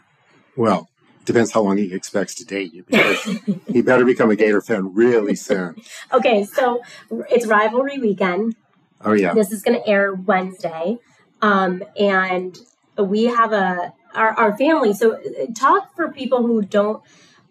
[0.57, 0.89] well,
[1.25, 2.85] depends how long he expects to date you.
[2.85, 3.23] Because
[3.69, 5.77] he better become a Gator fan really soon.
[6.13, 6.83] Okay, so
[7.31, 8.57] it's rivalry weekend.
[9.03, 9.33] Oh, yeah.
[9.33, 10.99] This is going to air Wednesday,
[11.41, 12.59] um, and
[12.99, 14.93] we have a our, our family.
[14.93, 17.03] So uh, talk for people who don't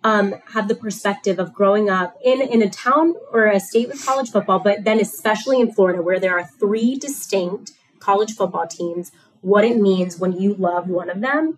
[0.04, 4.06] um, have the perspective of growing up in in a town or a state with
[4.06, 9.12] college football, but then especially in Florida where there are three distinct college football teams.
[9.42, 11.58] What it means when you love one of them,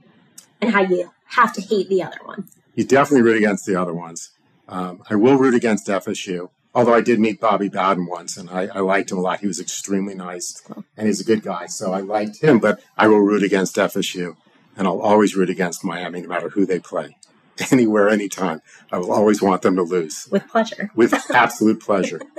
[0.62, 2.48] and how you have to hate the other one.
[2.76, 4.32] You definitely root against the other ones.
[4.68, 8.68] Um, I will root against FSU, although I did meet Bobby Bowden once, and I,
[8.68, 9.42] I liked him a lot.
[9.42, 10.62] He was extremely nice,
[10.96, 12.60] and he's a good guy, so I liked him.
[12.60, 14.38] But I will root against FSU,
[14.78, 17.18] and I'll always root against Miami, no matter who they play,
[17.72, 18.62] anywhere, anytime.
[18.92, 20.92] I will always want them to lose With pleasure.
[20.96, 22.22] with absolute pleasure.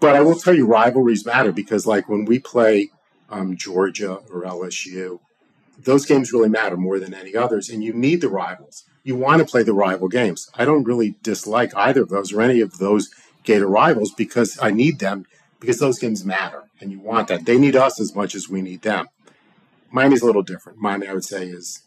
[0.00, 2.88] But I will tell you, rivalries matter because, like, when we play
[3.28, 5.20] um, Georgia or LSU,
[5.78, 8.84] those games really matter more than any others, and you need the rivals.
[9.04, 10.50] You want to play the rival games.
[10.54, 13.10] I don't really dislike either of those or any of those
[13.44, 15.26] Gator rivals because I need them
[15.60, 17.44] because those games matter, and you want that.
[17.44, 19.08] They need us as much as we need them.
[19.90, 20.78] Miami's a little different.
[20.78, 21.82] Miami, I would say, is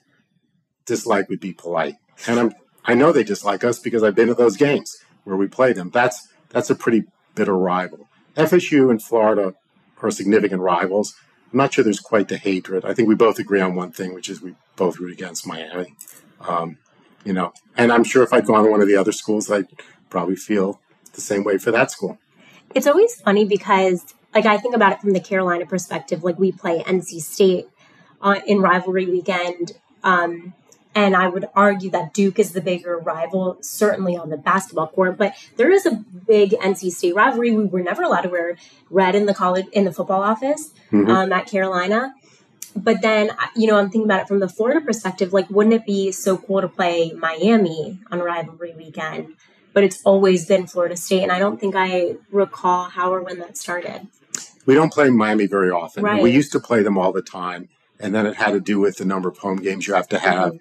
[0.85, 1.95] dislike would be polite,
[2.27, 2.53] and I'm
[2.85, 5.89] I know they dislike us because I've been to those games where we play them.
[5.89, 7.05] That's that's a pretty
[7.35, 8.09] bitter rival.
[8.35, 9.53] FSU and Florida
[10.01, 11.15] are significant rivals.
[11.51, 12.83] I'm not sure there's quite the hatred.
[12.83, 15.95] I think we both agree on one thing, which is we both root against Miami.
[16.41, 16.77] Um,
[17.23, 19.67] you know, and I'm sure if I'd gone to one of the other schools, I'd
[20.09, 20.81] probably feel
[21.13, 22.17] the same way for that school.
[22.75, 26.23] It's always funny because, like, I think about it from the Carolina perspective.
[26.23, 27.67] Like, we play NC State
[28.45, 30.53] in rivalry weekend, um,
[30.95, 35.17] and I would argue that Duke is the bigger rival, certainly on the basketball court.
[35.17, 35.91] But there is a
[36.27, 37.51] big NC State rivalry.
[37.51, 38.57] We were never allowed to wear
[38.89, 41.09] red in the college in the football office Mhm.
[41.09, 42.13] um, at Carolina.
[42.75, 45.31] But then, you know, I'm thinking about it from the Florida perspective.
[45.31, 49.33] Like, wouldn't it be so cool to play Miami on rivalry weekend?
[49.73, 53.39] But it's always been Florida State, and I don't think I recall how or when
[53.39, 54.07] that started.
[54.65, 56.03] We don't play Miami very often.
[56.03, 56.21] Right.
[56.21, 57.69] We used to play them all the time,
[57.99, 60.19] and then it had to do with the number of home games you have to
[60.19, 60.53] have.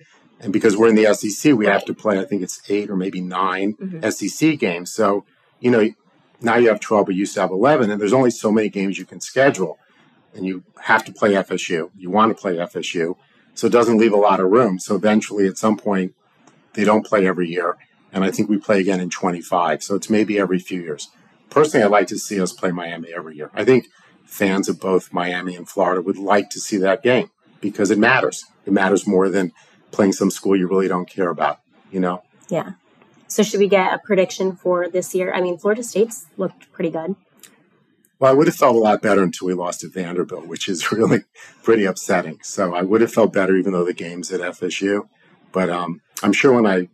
[0.42, 2.96] And because we're in the SEC, we have to play, I think it's eight or
[2.96, 4.04] maybe 9 Mhm.
[4.04, 4.92] SEC games.
[4.92, 5.24] So,
[5.60, 5.88] you know,
[6.40, 8.68] now you have 12, but you used to have 11, and there's only so many
[8.68, 9.78] games you can schedule.
[10.34, 11.90] and you have to play FSU.
[11.94, 13.16] You want to play FSU.
[13.52, 14.78] So it doesn't leave a lot of room.
[14.78, 16.14] So eventually, at some point,
[16.72, 17.76] they don't play every year.
[18.14, 19.82] And I think we play again in 25.
[19.82, 21.10] So it's maybe every few years.
[21.50, 23.50] Personally, I'd like to see us play Miami every year.
[23.52, 23.88] I think
[24.24, 27.28] fans of both Miami and Florida would like to see that game
[27.60, 28.46] because it matters.
[28.64, 29.52] It matters more than
[29.92, 32.22] playing some school you really don't care about, you know?
[32.48, 32.72] Yeah.
[33.28, 35.32] So should we get a prediction for this year?
[35.32, 37.14] I mean, Florida State's looked pretty good.
[38.18, 40.92] Well, I would have felt a lot better until we lost to Vanderbilt, which is
[40.92, 41.24] really
[41.62, 42.38] pretty upsetting.
[42.42, 45.08] So I would have felt better even though the game's at FSU.
[45.50, 46.88] But um, I'm sure when I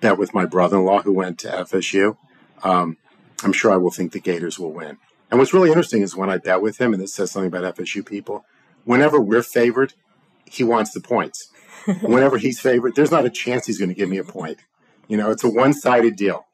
[0.00, 2.16] bet with my brother-in-law who went to FSU,
[2.62, 2.96] um,
[3.44, 4.98] I'm sure I will think the Gators will win.
[5.30, 7.76] And what's really interesting is when I bet with him, and this says something about
[7.76, 8.44] FSU people,
[8.84, 9.94] whenever we're favored,
[10.44, 11.50] he wants the points.
[12.02, 14.58] Whenever he's favored, there's not a chance he's going to give me a point.
[15.08, 16.46] You know, it's a one sided deal.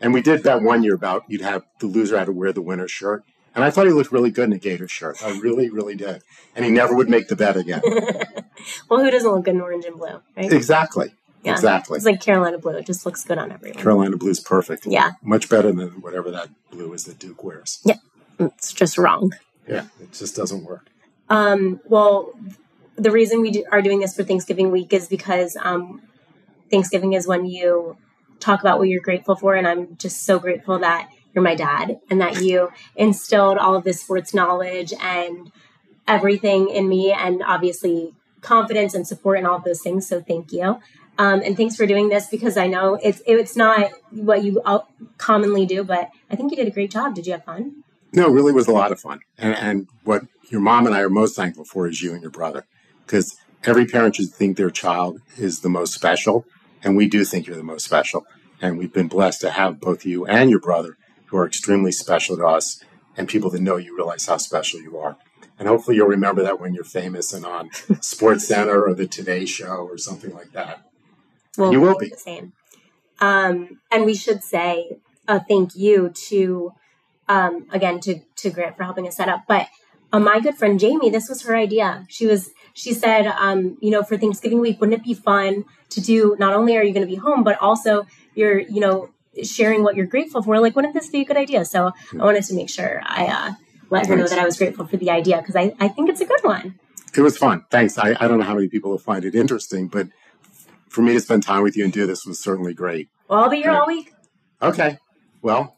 [0.00, 2.62] And we did that one year about you'd have the loser had to wear the
[2.62, 3.24] winner's shirt.
[3.54, 5.22] And I thought he looked really good in a Gator shirt.
[5.24, 6.22] I really, really did.
[6.56, 7.82] And he never would make the bet again.
[8.90, 10.52] well, who doesn't look good in orange and blue, right?
[10.52, 11.14] Exactly.
[11.44, 11.52] Yeah.
[11.52, 11.96] Exactly.
[11.96, 12.76] It's like Carolina blue.
[12.76, 13.80] It just looks good on everyone.
[13.80, 14.86] Carolina blue is perfect.
[14.86, 15.12] Yeah.
[15.22, 17.80] Much better than whatever that blue is that Duke wears.
[17.84, 17.98] Yeah.
[18.40, 19.32] It's just wrong.
[19.68, 19.86] Yeah.
[20.00, 20.88] It just doesn't work.
[21.28, 22.32] Um, well,
[22.96, 26.02] the reason we do, are doing this for Thanksgiving week is because um,
[26.70, 27.96] Thanksgiving is when you
[28.40, 29.54] talk about what you're grateful for.
[29.54, 33.84] And I'm just so grateful that you're my dad and that you instilled all of
[33.84, 35.50] this sports knowledge and
[36.06, 40.06] everything in me and obviously confidence and support and all of those things.
[40.06, 40.78] So thank you.
[41.16, 44.60] Um, and thanks for doing this because I know it's it's not what you
[45.16, 47.14] commonly do, but I think you did a great job.
[47.14, 47.84] Did you have fun?
[48.12, 49.20] No, it really was a lot of fun.
[49.38, 52.32] And, and what your mom and I are most thankful for is you and your
[52.32, 52.66] brother
[53.06, 56.46] because every parent should think their child is the most special
[56.84, 58.26] and we do think you're the most special.
[58.60, 60.96] And we've been blessed to have both you and your brother,
[61.26, 62.84] who are extremely special to us,
[63.16, 65.16] and people that know you realize how special you are.
[65.58, 69.88] And hopefully you'll remember that when you're famous and on SportsCenter or the Today Show
[69.90, 70.86] or something like that.
[71.56, 72.52] Well, you will be the same.
[73.20, 74.98] Um, and we should say
[75.28, 76.72] a thank you to
[77.28, 79.44] um, again to to Grant for helping us set up.
[79.46, 79.68] But
[80.12, 82.04] uh, my good friend Jamie, this was her idea.
[82.08, 86.00] She was she said, um, you know, for Thanksgiving week, wouldn't it be fun to
[86.00, 86.36] do?
[86.38, 89.10] Not only are you going to be home, but also you're, you know,
[89.42, 90.60] sharing what you're grateful for.
[90.60, 91.64] Like, wouldn't this be a good idea?
[91.64, 93.52] So I wanted to make sure I uh,
[93.90, 96.20] let her know that I was grateful for the idea because I, I think it's
[96.20, 96.78] a good one.
[97.16, 97.64] It was fun.
[97.70, 97.96] Thanks.
[97.96, 100.08] I, I don't know how many people will find it interesting, but
[100.88, 103.08] for me to spend time with you and do this was certainly great.
[103.28, 104.12] Well, I'll be here all week.
[104.60, 104.98] Okay.
[105.42, 105.76] Well,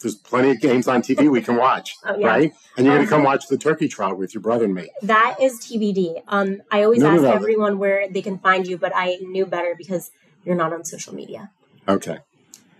[0.00, 2.26] there's plenty of games on TV we can watch, oh, yeah.
[2.26, 2.52] right?
[2.76, 4.90] And you're um, going to come watch the turkey trot with your brother and me.
[5.02, 6.22] That is TBD.
[6.28, 7.34] Um, I always no, ask no, no.
[7.34, 10.10] everyone where they can find you, but I knew better because
[10.44, 11.50] you're not on social media.
[11.88, 12.18] Okay.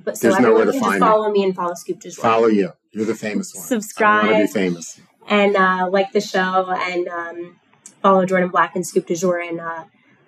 [0.05, 1.41] But so There's everyone can just follow me.
[1.41, 1.45] me.
[1.47, 2.33] and follow Scoop as well.
[2.33, 2.73] Follow you.
[2.93, 3.65] You're the famous one.
[3.65, 4.25] Subscribe.
[4.25, 5.01] I want to be famous.
[5.27, 7.57] And uh, like the show and um,
[8.03, 9.85] follow Jourdan Black and Scoop du Jour and uh,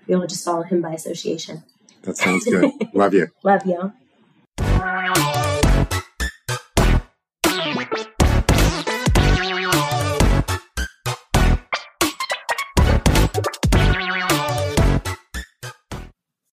[0.09, 1.63] you'll just follow him by association.
[2.03, 2.73] That sounds good.
[2.93, 3.29] Love you.
[3.45, 3.93] Love you.